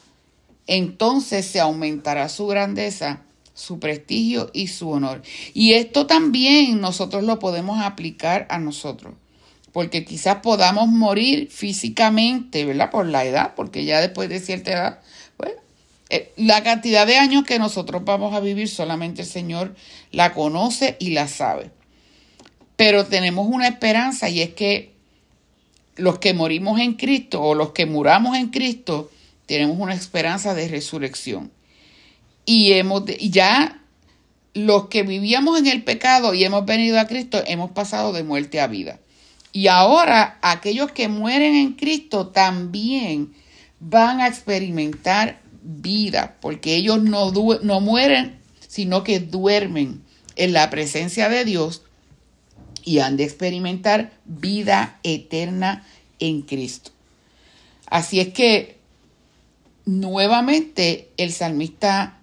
entonces 0.67 1.45
se 1.45 1.61
aumentará 1.61 2.27
su 2.27 2.47
grandeza, 2.47 3.21
su 3.53 3.79
prestigio 3.79 4.51
y 4.51 4.67
su 4.67 4.89
honor. 4.89 5.21
Y 5.53 5.71
esto 5.71 6.07
también 6.07 6.81
nosotros 6.81 7.23
lo 7.23 7.39
podemos 7.39 7.79
aplicar 7.81 8.45
a 8.49 8.59
nosotros, 8.59 9.13
porque 9.71 10.03
quizás 10.03 10.39
podamos 10.43 10.89
morir 10.89 11.49
físicamente, 11.49 12.65
¿verdad? 12.65 12.91
Por 12.91 13.05
la 13.05 13.23
edad, 13.23 13.53
porque 13.55 13.85
ya 13.85 14.01
después 14.01 14.27
de 14.27 14.41
cierta 14.41 14.71
edad 14.73 14.99
la 16.37 16.63
cantidad 16.63 17.07
de 17.07 17.17
años 17.17 17.45
que 17.45 17.59
nosotros 17.59 18.03
vamos 18.05 18.33
a 18.35 18.39
vivir 18.39 18.69
solamente 18.69 19.23
el 19.23 19.27
Señor 19.27 19.75
la 20.11 20.33
conoce 20.33 20.97
y 20.99 21.11
la 21.11 21.27
sabe. 21.27 21.71
Pero 22.75 23.05
tenemos 23.05 23.47
una 23.47 23.67
esperanza 23.67 24.29
y 24.29 24.41
es 24.41 24.53
que 24.53 24.93
los 25.95 26.19
que 26.19 26.33
morimos 26.33 26.79
en 26.79 26.93
Cristo 26.93 27.41
o 27.41 27.55
los 27.55 27.71
que 27.71 27.85
muramos 27.85 28.37
en 28.37 28.49
Cristo 28.49 29.09
tenemos 29.45 29.77
una 29.79 29.93
esperanza 29.93 30.53
de 30.53 30.67
resurrección. 30.67 31.51
Y 32.45 32.73
hemos 32.73 33.05
ya 33.19 33.81
los 34.53 34.87
que 34.87 35.03
vivíamos 35.03 35.59
en 35.59 35.67
el 35.67 35.83
pecado 35.83 36.33
y 36.33 36.43
hemos 36.43 36.65
venido 36.65 36.99
a 36.99 37.07
Cristo, 37.07 37.41
hemos 37.45 37.71
pasado 37.71 38.13
de 38.13 38.23
muerte 38.23 38.59
a 38.59 38.67
vida. 38.67 38.99
Y 39.51 39.67
ahora 39.67 40.37
aquellos 40.41 40.91
que 40.91 41.07
mueren 41.07 41.55
en 41.55 41.73
Cristo 41.73 42.27
también 42.27 43.33
van 43.79 44.19
a 44.19 44.27
experimentar 44.27 45.39
vida, 45.65 46.37
porque 46.41 46.75
ellos 46.75 47.01
no, 47.01 47.31
no 47.31 47.81
mueren, 47.81 48.39
sino 48.67 49.03
que 49.03 49.19
duermen 49.19 50.03
en 50.35 50.53
la 50.53 50.69
presencia 50.69 51.27
de 51.29 51.43
Dios 51.43 51.81
y 52.83 52.99
han 52.99 53.17
de 53.17 53.23
experimentar 53.23 54.13
vida 54.25 54.99
eterna 55.03 55.85
en 56.19 56.43
Cristo. 56.43 56.91
Así 57.87 58.19
es 58.19 58.29
que 58.29 58.77
nuevamente 59.85 61.09
el 61.17 61.31
salmista 61.31 62.19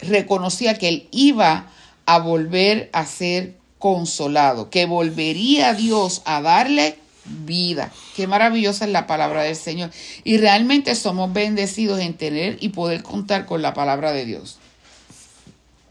reconocía 0.00 0.78
que 0.78 0.88
él 0.88 1.08
iba 1.10 1.70
a 2.06 2.18
volver 2.18 2.88
a 2.92 3.04
ser 3.04 3.56
consolado, 3.78 4.70
que 4.70 4.86
volvería 4.86 5.74
Dios 5.74 6.22
a 6.24 6.40
darle 6.40 6.98
vida. 7.44 7.92
Qué 8.16 8.26
maravillosa 8.26 8.84
es 8.84 8.90
la 8.90 9.06
palabra 9.06 9.42
del 9.42 9.56
Señor. 9.56 9.90
Y 10.24 10.38
realmente 10.38 10.94
somos 10.94 11.32
bendecidos 11.32 12.00
en 12.00 12.14
tener 12.14 12.58
y 12.60 12.70
poder 12.70 13.02
contar 13.02 13.46
con 13.46 13.62
la 13.62 13.74
palabra 13.74 14.12
de 14.12 14.24
Dios. 14.24 14.58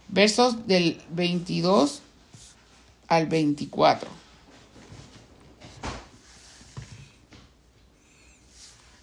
Versos 0.10 0.68
del 0.68 1.00
22 1.12 2.02
al 3.08 3.28
24. 3.28 4.10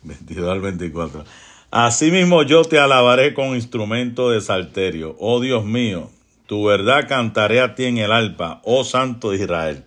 22 0.02 0.50
al 0.50 0.60
24. 0.60 1.24
Asimismo 1.70 2.42
yo 2.44 2.64
te 2.64 2.78
alabaré 2.78 3.34
con 3.34 3.56
instrumento 3.56 4.30
de 4.30 4.40
salterio, 4.40 5.16
oh 5.18 5.40
Dios 5.40 5.64
mío, 5.64 6.10
tu 6.46 6.64
verdad 6.64 7.08
cantaré 7.08 7.60
a 7.60 7.74
ti 7.74 7.84
en 7.84 7.98
el 7.98 8.12
alpa, 8.12 8.60
oh 8.64 8.84
Santo 8.84 9.30
de 9.30 9.38
Israel. 9.38 9.84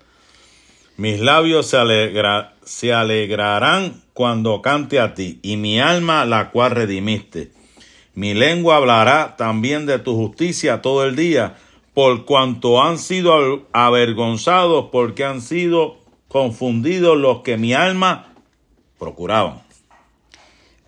Mis 0.97 1.19
labios 1.19 1.67
se, 1.67 2.91
alegrarán 2.91 4.01
cuando 4.13 4.63
cante 4.63 4.99
a 4.99 5.13
ti, 5.13 5.39
y 5.43 5.55
mi 5.55 5.79
alma 5.79 6.25
la 6.25 6.49
cual 6.49 6.71
redimiste. 6.71 7.51
Mi 8.15 8.33
lengua 8.33 8.77
hablará 8.77 9.35
también 9.37 9.85
de 9.85 9.99
tu 9.99 10.15
justicia 10.15 10.81
todo 10.81 11.05
el 11.05 11.15
día, 11.15 11.55
por 11.93 12.25
cuanto 12.25 12.81
han 12.81 12.97
sido 12.97 13.67
avergonzados, 13.73 14.87
porque 14.91 15.23
han 15.23 15.41
sido 15.41 15.97
confundidos 16.27 17.15
los 17.15 17.41
que 17.41 17.57
mi 17.57 17.75
alma 17.75 18.33
procuraban. 18.97 19.61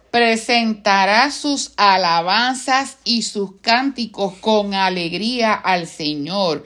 Presentará 0.10 1.30
sus 1.30 1.72
alabanzas 1.78 2.98
y 3.04 3.22
sus 3.22 3.58
cánticos 3.62 4.34
con 4.42 4.74
alegría 4.74 5.54
al 5.54 5.86
Señor, 5.86 6.64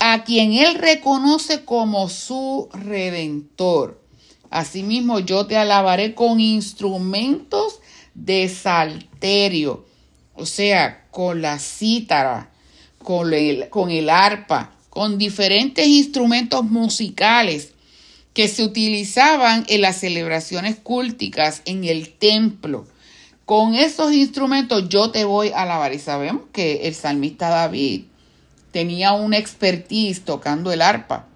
a 0.00 0.24
quien 0.24 0.54
él 0.54 0.76
reconoce 0.76 1.64
como 1.64 2.08
su 2.08 2.68
redentor. 2.72 4.00
Asimismo, 4.48 5.20
yo 5.20 5.46
te 5.46 5.56
alabaré 5.56 6.14
con 6.14 6.40
instrumentos 6.40 7.80
de 8.14 8.48
salterio, 8.48 9.84
o 10.34 10.46
sea, 10.46 11.06
con 11.10 11.42
la 11.42 11.58
cítara, 11.58 12.50
con 12.98 13.32
el, 13.32 13.68
con 13.68 13.90
el 13.90 14.08
arpa, 14.08 14.72
con 14.88 15.18
diferentes 15.18 15.86
instrumentos 15.86 16.64
musicales 16.64 17.74
que 18.32 18.48
se 18.48 18.64
utilizaban 18.64 19.64
en 19.68 19.82
las 19.82 19.98
celebraciones 19.98 20.76
cúlticas 20.76 21.60
en 21.66 21.84
el 21.84 22.14
templo. 22.14 22.86
Con 23.44 23.74
esos 23.74 24.12
instrumentos 24.14 24.88
yo 24.88 25.10
te 25.10 25.24
voy 25.24 25.48
a 25.48 25.62
alabar. 25.62 25.92
Y 25.92 25.98
sabemos 25.98 26.44
que 26.52 26.88
el 26.88 26.94
salmista 26.94 27.50
David 27.50 28.04
tenía 28.72 29.12
una 29.12 29.38
expertise 29.38 30.24
tocando 30.24 30.72
el 30.72 30.82
arpa. 30.82 31.26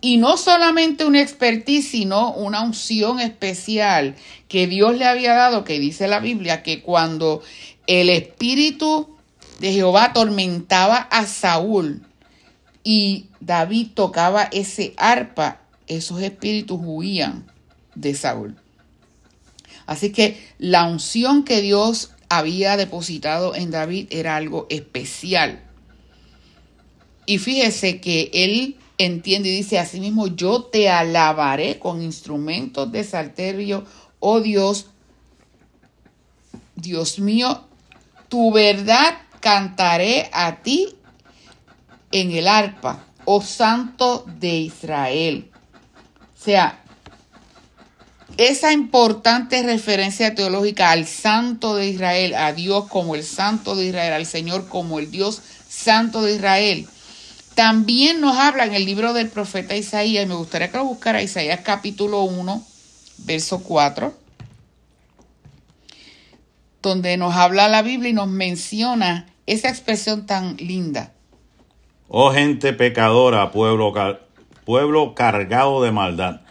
Y 0.00 0.18
no 0.18 0.36
solamente 0.36 1.06
una 1.06 1.22
expertise, 1.22 1.88
sino 1.88 2.32
una 2.34 2.60
unción 2.60 3.20
especial 3.20 4.16
que 4.48 4.66
Dios 4.66 4.98
le 4.98 5.06
había 5.06 5.32
dado, 5.32 5.64
que 5.64 5.78
dice 5.78 6.08
la 6.08 6.20
Biblia, 6.20 6.62
que 6.62 6.82
cuando 6.82 7.42
el 7.86 8.10
Espíritu 8.10 9.16
de 9.60 9.72
Jehová 9.72 10.04
atormentaba 10.04 10.96
a 10.96 11.26
Saúl 11.26 12.02
y 12.82 13.28
David 13.40 13.88
tocaba 13.94 14.44
ese 14.52 14.92
arpa, 14.98 15.62
esos 15.86 16.20
espíritus 16.20 16.80
huían 16.82 17.46
de 17.94 18.14
Saúl. 18.14 18.56
Así 19.86 20.12
que 20.12 20.38
la 20.58 20.84
unción 20.84 21.44
que 21.44 21.62
Dios 21.62 22.10
había 22.28 22.76
depositado 22.76 23.54
en 23.54 23.70
David 23.70 24.08
era 24.10 24.36
algo 24.36 24.66
especial. 24.68 25.63
Y 27.26 27.38
fíjese 27.38 28.00
que 28.00 28.30
él 28.32 28.76
entiende 28.98 29.48
y 29.48 29.56
dice 29.56 29.78
así 29.78 30.00
mismo, 30.00 30.28
yo 30.28 30.64
te 30.64 30.88
alabaré 30.88 31.78
con 31.78 32.02
instrumentos 32.02 32.90
de 32.92 33.04
salterio, 33.04 33.84
oh 34.20 34.40
Dios, 34.40 34.86
Dios 36.76 37.18
mío, 37.18 37.64
tu 38.28 38.52
verdad 38.52 39.18
cantaré 39.40 40.28
a 40.32 40.62
ti 40.62 40.94
en 42.12 42.30
el 42.32 42.46
arpa, 42.46 43.04
oh 43.24 43.42
Santo 43.42 44.24
de 44.38 44.56
Israel. 44.56 45.50
O 46.38 46.44
sea, 46.44 46.80
esa 48.36 48.72
importante 48.72 49.62
referencia 49.62 50.34
teológica 50.34 50.90
al 50.90 51.06
Santo 51.06 51.76
de 51.76 51.88
Israel, 51.88 52.34
a 52.34 52.52
Dios 52.52 52.86
como 52.88 53.14
el 53.14 53.24
Santo 53.24 53.76
de 53.76 53.86
Israel, 53.86 54.12
al 54.12 54.26
Señor 54.26 54.68
como 54.68 54.98
el 54.98 55.10
Dios 55.10 55.40
Santo 55.68 56.22
de 56.22 56.34
Israel, 56.34 56.88
también 57.54 58.20
nos 58.20 58.36
habla 58.36 58.64
en 58.64 58.74
el 58.74 58.84
libro 58.84 59.12
del 59.12 59.28
profeta 59.28 59.76
Isaías, 59.76 60.24
y 60.24 60.28
me 60.28 60.34
gustaría 60.34 60.70
que 60.70 60.78
lo 60.78 60.84
buscara 60.84 61.22
Isaías 61.22 61.60
capítulo 61.62 62.22
1, 62.22 62.64
verso 63.18 63.62
4 63.62 64.24
donde 66.84 67.16
nos 67.16 67.34
habla 67.34 67.68
la 67.68 67.82
Biblia 67.82 68.10
y 68.10 68.12
nos 68.12 68.28
menciona 68.28 69.26
esa 69.46 69.68
expresión 69.68 70.26
tan 70.26 70.56
linda. 70.58 71.12
Oh 72.08 72.30
gente 72.30 72.72
pecadora, 72.72 73.50
pueblo, 73.50 73.92
pueblo 74.64 75.14
cargado 75.14 75.82
de 75.82 75.90
maldad, 75.90 76.42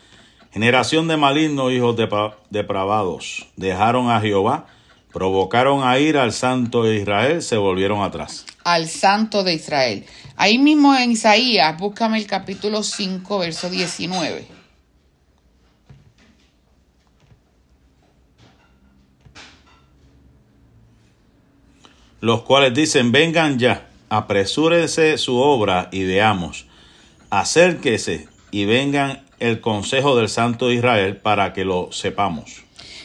generación 0.52 1.08
de 1.08 1.18
malignos 1.18 1.72
hijos 1.72 1.96
de 1.96 2.10
depravados, 2.50 3.48
dejaron 3.56 4.10
a 4.10 4.20
Jehová, 4.20 4.66
provocaron 5.14 5.88
a 5.88 6.00
ir 6.00 6.18
al 6.18 6.34
santo 6.34 6.84
de 6.84 6.96
Israel, 6.96 7.42
se 7.42 7.56
volvieron 7.58 8.02
atrás. 8.02 8.46
Al 8.64 8.88
santo 8.88 9.44
de 9.44 9.54
Israel. 9.54 10.06
Ahí 10.36 10.58
mismo 10.58 10.96
en 10.96 11.12
Isaías, 11.12 11.78
búscame 11.78 12.18
el 12.18 12.28
capítulo 12.28 12.84
5, 12.84 13.40
verso 13.40 13.70
19. 13.70 14.64
los 22.24 22.44
cuales 22.44 22.74
dicen, 22.74 23.12
vengan 23.12 23.60
ya, 23.60 23.90
apresúrese 24.08 25.18
su 25.18 25.36
obra 25.36 25.90
y 25.92 26.06
veamos, 26.06 26.68
acérquese 27.30 28.30
y 28.50 28.64
vengan 28.64 29.26
el 29.40 29.60
consejo 29.60 30.16
del 30.16 30.30
Santo 30.30 30.70
de 30.70 30.76
Israel 30.76 31.18
para 31.18 31.52
que 31.52 31.66
lo 31.66 31.92
sepamos. 31.92 32.64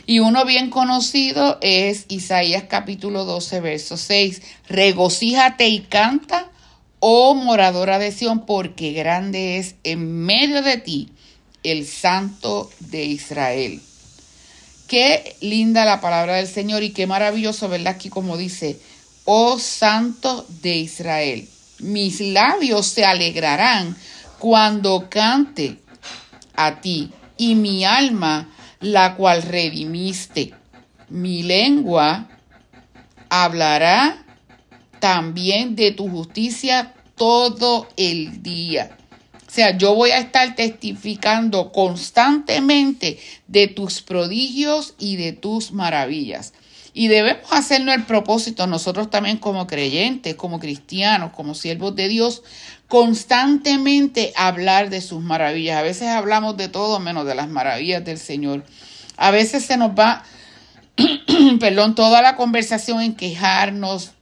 Y 0.09 0.21
uno 0.21 0.47
bien 0.47 0.71
conocido 0.71 1.59
es 1.61 2.07
Isaías 2.09 2.65
capítulo 2.67 3.27
12, 3.27 3.61
verso 3.61 3.99
6. 3.99 4.41
Regocíjate 4.67 5.69
y 5.69 5.81
canta, 5.81 6.51
oh 6.99 7.35
moradora 7.35 7.99
de 7.99 8.11
Sión, 8.11 8.47
porque 8.47 8.93
grande 8.95 9.59
es 9.59 9.75
en 9.85 10.25
medio 10.25 10.63
de 10.63 10.79
ti 10.79 11.11
el 11.63 11.87
Santo 11.87 12.71
de 12.81 13.05
Israel. 13.05 13.83
Qué 14.87 15.37
linda 15.43 15.85
la 15.85 16.01
palabra 16.01 16.37
del 16.37 16.49
Señor 16.49 16.83
y 16.83 16.93
qué 16.95 17.07
maravilloso, 17.07 17.69
¿verdad? 17.69 17.97
Aquí 17.97 18.09
como 18.09 18.39
dice, 18.39 18.81
oh 19.27 19.59
Santo 19.59 20.47
de 20.63 20.75
Israel. 20.77 21.47
Mis 21.81 22.23
labios 22.23 22.87
se 22.87 23.05
alegrarán 23.05 23.95
cuando 24.39 25.11
cante 25.11 25.77
a 26.57 26.81
ti, 26.81 27.11
y 27.37 27.55
mi 27.57 27.85
alma, 27.85 28.49
la 28.81 29.17
cual 29.17 29.43
redimiste. 29.43 30.55
Mi 31.09 31.43
lengua 31.43 32.29
hablará 33.29 34.25
también 35.01 35.77
de 35.77 35.93
tu 35.93 36.09
justicia 36.09 36.95
todo 37.17 37.89
el 37.97 38.43
día. 38.43 38.97
O 39.47 39.51
sea, 39.51 39.77
yo 39.77 39.95
voy 39.95 40.11
a 40.11 40.19
estar 40.19 40.55
testificando 40.55 41.73
constantemente 41.73 43.19
de 43.47 43.67
tus 43.67 44.03
prodigios 44.03 44.95
y 44.99 45.17
de 45.17 45.33
tus 45.33 45.73
maravillas. 45.73 46.53
Y 46.93 47.09
debemos 47.09 47.51
hacernos 47.51 47.95
el 47.95 48.05
propósito 48.05 48.67
nosotros 48.67 49.09
también 49.09 49.39
como 49.39 49.67
creyentes, 49.67 50.35
como 50.35 50.59
cristianos, 50.59 51.33
como 51.33 51.55
siervos 51.55 51.95
de 51.97 52.09
Dios, 52.09 52.43
constantemente 52.89 54.33
hablar 54.35 54.91
de 54.91 55.01
sus 55.01 55.23
maravillas. 55.23 55.79
A 55.79 55.83
veces 55.83 56.09
hablamos 56.09 56.57
de 56.57 56.69
todo 56.69 56.99
menos 56.99 57.27
de 57.27 57.35
las 57.35 57.49
maravillas 57.49 58.05
del 58.05 58.19
Señor. 58.19 58.65
A 59.17 59.31
veces 59.31 59.65
se 59.65 59.77
nos 59.77 59.91
va, 59.91 60.25
perdón, 61.61 61.95
toda 61.95 62.23
la 62.23 62.37
conversación 62.37 63.03
en 63.03 63.15
quejarnos 63.15 64.13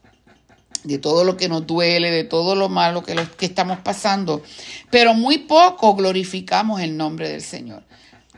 de 0.83 0.99
todo 0.99 1.25
lo 1.25 1.37
que 1.37 1.49
nos 1.49 1.67
duele, 1.67 2.11
de 2.11 2.25
todo 2.25 2.55
lo 2.55 2.69
malo 2.69 3.03
que, 3.03 3.14
lo, 3.14 3.37
que 3.37 3.47
estamos 3.47 3.79
pasando, 3.79 4.43
pero 4.91 5.14
muy 5.14 5.39
poco 5.39 5.95
glorificamos 5.95 6.81
el 6.81 6.97
nombre 6.97 7.29
del 7.29 7.43
Señor. 7.43 7.83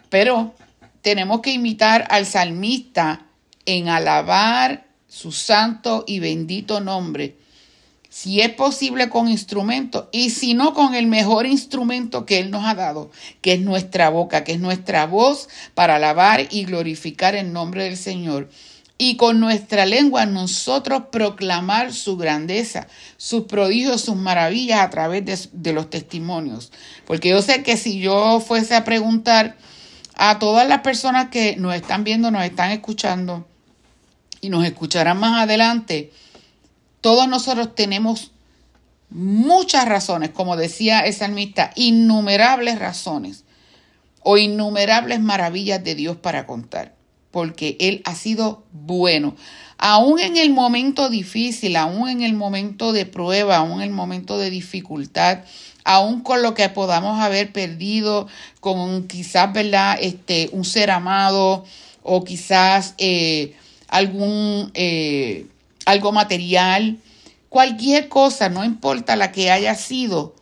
Pero 0.09 0.55
tenemos 1.03 1.41
que 1.41 1.53
imitar 1.53 2.07
al 2.11 2.26
salmista 2.26 3.26
en 3.66 3.89
alabar 3.89 4.87
su 5.09 5.33
santo 5.33 6.05
y 6.07 6.20
bendito 6.20 6.81
nombre, 6.81 7.38
si 8.09 8.40
es 8.40 8.50
posible 8.50 9.09
con 9.09 9.28
instrumento 9.28 10.09
y 10.12 10.30
si 10.30 10.54
no 10.54 10.74
con 10.74 10.94
el 10.94 11.06
mejor 11.06 11.46
instrumento 11.46 12.26
que 12.26 12.38
Él 12.38 12.50
nos 12.50 12.64
ha 12.64 12.74
dado, 12.74 13.11
que 13.40 13.54
es 13.54 13.61
nuestra 13.61 14.09
boca, 14.09 14.44
que 14.44 14.52
es 14.52 14.61
nuestra 14.61 15.06
voz 15.06 15.48
para 15.74 15.96
alabar 15.96 16.46
y 16.50 16.64
glorificar 16.64 17.34
el 17.34 17.52
nombre 17.52 17.84
del 17.84 17.96
Señor 17.96 18.48
y 18.98 19.16
con 19.16 19.38
nuestra 19.38 19.86
lengua 19.86 20.26
nosotros 20.26 21.04
proclamar 21.12 21.94
su 21.94 22.16
grandeza, 22.16 22.88
sus 23.16 23.44
prodigios, 23.44 24.00
sus 24.00 24.16
maravillas 24.16 24.80
a 24.80 24.90
través 24.90 25.48
de, 25.52 25.72
los 25.72 25.88
testimonios. 25.88 26.72
Porque 27.06 27.28
yo 27.28 27.40
sé 27.40 27.62
que 27.62 27.76
si 27.76 28.00
yo 28.00 28.40
fuese 28.40 28.74
a 28.74 28.84
preguntar 28.84 29.56
a 30.16 30.40
todas 30.40 30.68
las 30.68 30.80
personas 30.80 31.28
que 31.28 31.54
nos 31.56 31.76
están 31.76 32.02
viendo, 32.02 32.32
nos 32.32 32.42
están 32.42 32.72
escuchando 32.72 33.46
y 34.40 34.50
nos 34.50 34.64
escucharán 34.64 35.20
más 35.20 35.44
adelante, 35.44 36.12
todos 37.01 37.28
nosotros 37.28 37.74
tenemos 37.74 38.32
muchas 39.11 39.86
razones, 39.86 40.30
como 40.30 40.57
decía 40.57 41.01
el 41.01 41.14
salmista, 41.14 41.70
innumerables 41.74 42.78
razones 42.78 43.44
o 44.22 44.36
innumerables 44.36 45.20
maravillas 45.20 45.82
de 45.82 45.94
Dios 45.94 46.16
para 46.16 46.46
contar 46.46 46.99
porque 47.30 47.76
Él 47.80 48.03
ha 48.05 48.14
sido 48.14 48.64
bueno. 48.72 49.36
Aún 49.76 50.18
en 50.18 50.36
el 50.36 50.51
momento 50.51 51.09
difícil, 51.09 51.76
aún 51.76 52.09
en 52.09 52.22
el 52.22 52.34
momento 52.34 52.92
de 52.92 53.07
prueba, 53.07 53.59
aún 53.59 53.80
en 53.80 53.82
el 53.82 53.90
momento 53.90 54.38
de 54.38 54.51
dificultad, 54.51 55.44
aún 55.84 56.22
con 56.22 56.42
lo 56.42 56.55
que 56.55 56.68
podamos 56.68 57.20
haber 57.20 57.53
perdido, 57.53 58.26
con 58.61 59.07
quizás, 59.07 59.53
¿verdad? 59.53 59.99
Este, 60.01 60.49
un 60.53 60.64
ser 60.64 60.90
amado 60.90 61.64
o 62.03 62.24
quizás 62.24 62.94
eh, 62.99 63.55
algún, 63.86 64.70
eh, 64.74 65.46
algo 65.89 66.12
material, 66.12 66.99
cualquier 67.49 68.11
cosa, 68.11 68.51
no 68.51 68.62
importa 68.62 69.16
la 69.16 69.32
que 69.32 69.51
haya 69.51 69.74
sido, 69.74 70.34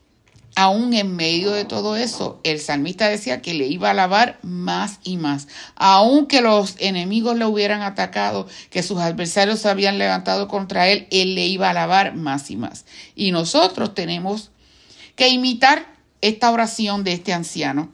aún 0.57 0.92
en 0.92 1.14
medio 1.14 1.53
de 1.53 1.64
todo 1.64 1.94
eso, 1.94 2.40
el 2.42 2.59
salmista 2.59 3.09
decía 3.09 3.42
que 3.42 3.55
le 3.55 3.68
iba 3.68 3.86
a 3.86 3.90
alabar 3.92 4.40
más 4.42 4.99
y 5.05 5.18
más. 5.18 5.47
Aun 5.76 6.26
que 6.26 6.40
los 6.40 6.74
enemigos 6.80 7.36
le 7.36 7.44
hubieran 7.44 7.82
atacado, 7.82 8.49
que 8.70 8.82
sus 8.82 8.99
adversarios 8.99 9.61
se 9.61 9.68
habían 9.68 9.99
levantado 9.99 10.49
contra 10.49 10.88
él, 10.88 11.07
él 11.12 11.36
le 11.36 11.47
iba 11.47 11.68
a 11.68 11.70
alabar 11.70 12.16
más 12.16 12.51
y 12.51 12.57
más. 12.57 12.84
Y 13.14 13.30
nosotros 13.30 13.94
tenemos 13.94 14.51
que 15.14 15.28
imitar 15.28 15.86
esta 16.22 16.51
oración 16.51 17.05
de 17.05 17.12
este 17.12 17.32
anciano, 17.32 17.92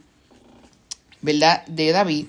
¿verdad? 1.20 1.66
De 1.66 1.92
David, 1.92 2.28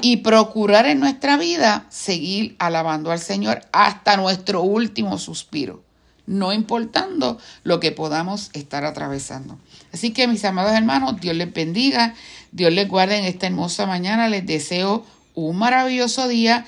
y 0.00 0.18
procurar 0.18 0.86
en 0.86 1.00
nuestra 1.00 1.36
vida 1.36 1.86
seguir 1.88 2.56
alabando 2.58 3.10
al 3.10 3.18
Señor 3.18 3.62
hasta 3.72 4.16
nuestro 4.16 4.62
último 4.62 5.18
suspiro 5.18 5.82
no 6.28 6.52
importando 6.52 7.38
lo 7.64 7.80
que 7.80 7.90
podamos 7.90 8.50
estar 8.52 8.84
atravesando. 8.84 9.58
Así 9.92 10.12
que 10.12 10.28
mis 10.28 10.44
amados 10.44 10.72
hermanos, 10.72 11.20
Dios 11.20 11.34
les 11.34 11.52
bendiga, 11.52 12.14
Dios 12.52 12.72
les 12.72 12.86
guarde 12.86 13.16
en 13.16 13.24
esta 13.24 13.46
hermosa 13.46 13.86
mañana, 13.86 14.28
les 14.28 14.46
deseo 14.46 15.04
un 15.34 15.56
maravilloso 15.56 16.28
día 16.28 16.66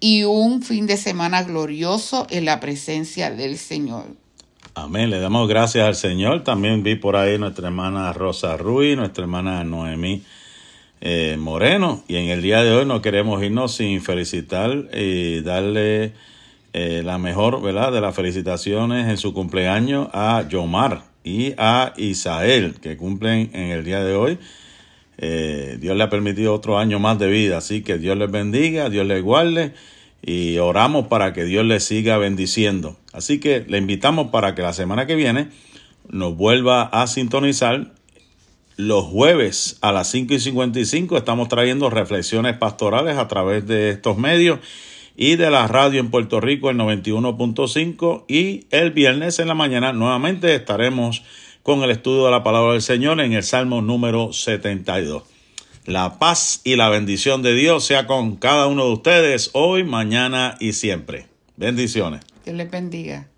y 0.00 0.24
un 0.24 0.62
fin 0.62 0.86
de 0.86 0.96
semana 0.96 1.42
glorioso 1.42 2.26
en 2.30 2.46
la 2.46 2.58
presencia 2.58 3.30
del 3.30 3.58
Señor. 3.58 4.06
Amén, 4.74 5.10
le 5.10 5.20
damos 5.20 5.46
gracias 5.46 5.86
al 5.86 5.94
Señor. 5.94 6.42
También 6.42 6.82
vi 6.82 6.96
por 6.96 7.14
ahí 7.14 7.38
nuestra 7.38 7.66
hermana 7.68 8.12
Rosa 8.14 8.56
Ruiz, 8.56 8.96
nuestra 8.96 9.24
hermana 9.24 9.62
Noemí 9.62 10.22
eh, 11.02 11.36
Moreno. 11.38 12.04
Y 12.06 12.16
en 12.16 12.30
el 12.30 12.40
día 12.40 12.62
de 12.62 12.72
hoy 12.72 12.86
no 12.86 13.02
queremos 13.02 13.42
irnos 13.42 13.74
sin 13.74 14.00
felicitar 14.00 14.88
y 14.94 15.40
darle 15.40 16.12
eh, 16.72 17.02
la 17.04 17.18
mejor, 17.18 17.60
¿verdad? 17.60 17.92
De 17.92 18.00
las 18.00 18.14
felicitaciones 18.14 19.08
en 19.08 19.18
su 19.18 19.34
cumpleaños 19.34 20.08
a 20.12 20.46
Yomar 20.48 21.02
y 21.24 21.54
a 21.58 21.92
Isael, 21.96 22.76
que 22.80 22.96
cumplen 22.96 23.50
en 23.52 23.70
el 23.70 23.84
día 23.84 24.02
de 24.02 24.14
hoy. 24.14 24.38
Eh, 25.18 25.76
Dios 25.80 25.96
le 25.96 26.04
ha 26.04 26.08
permitido 26.08 26.54
otro 26.54 26.78
año 26.78 26.98
más 27.00 27.18
de 27.18 27.28
vida, 27.28 27.58
así 27.58 27.82
que 27.82 27.98
Dios 27.98 28.16
les 28.16 28.30
bendiga, 28.30 28.88
Dios 28.88 29.06
les 29.06 29.22
guarde 29.22 29.74
y 30.22 30.58
oramos 30.58 31.08
para 31.08 31.32
que 31.32 31.44
Dios 31.44 31.66
les 31.66 31.82
siga 31.84 32.16
bendiciendo. 32.16 32.96
Así 33.12 33.40
que 33.40 33.64
le 33.68 33.78
invitamos 33.78 34.28
para 34.28 34.54
que 34.54 34.62
la 34.62 34.72
semana 34.72 35.06
que 35.06 35.16
viene 35.16 35.48
nos 36.08 36.36
vuelva 36.36 36.84
a 36.84 37.08
sintonizar. 37.08 37.92
Los 38.82 39.04
jueves 39.04 39.78
a 39.80 39.92
las 39.92 40.10
5 40.10 40.34
y 40.34 40.40
55 40.40 41.16
estamos 41.16 41.46
trayendo 41.46 41.88
reflexiones 41.88 42.56
pastorales 42.56 43.16
a 43.16 43.28
través 43.28 43.64
de 43.68 43.90
estos 43.90 44.18
medios 44.18 44.58
y 45.16 45.36
de 45.36 45.52
la 45.52 45.68
radio 45.68 46.00
en 46.00 46.10
Puerto 46.10 46.40
Rico 46.40 46.68
el 46.68 46.78
91.5 46.78 48.24
y 48.26 48.66
el 48.70 48.90
viernes 48.90 49.38
en 49.38 49.46
la 49.46 49.54
mañana 49.54 49.92
nuevamente 49.92 50.52
estaremos 50.52 51.22
con 51.62 51.84
el 51.84 51.92
estudio 51.92 52.24
de 52.24 52.32
la 52.32 52.42
palabra 52.42 52.72
del 52.72 52.82
Señor 52.82 53.20
en 53.20 53.34
el 53.34 53.44
Salmo 53.44 53.82
número 53.82 54.32
72. 54.32 55.22
La 55.84 56.18
paz 56.18 56.60
y 56.64 56.74
la 56.74 56.88
bendición 56.88 57.42
de 57.42 57.54
Dios 57.54 57.84
sea 57.84 58.08
con 58.08 58.34
cada 58.34 58.66
uno 58.66 58.86
de 58.86 58.94
ustedes 58.94 59.50
hoy, 59.52 59.84
mañana 59.84 60.56
y 60.58 60.72
siempre. 60.72 61.28
Bendiciones. 61.56 62.22
Que 62.44 62.52
les 62.52 62.68
bendiga. 62.68 63.28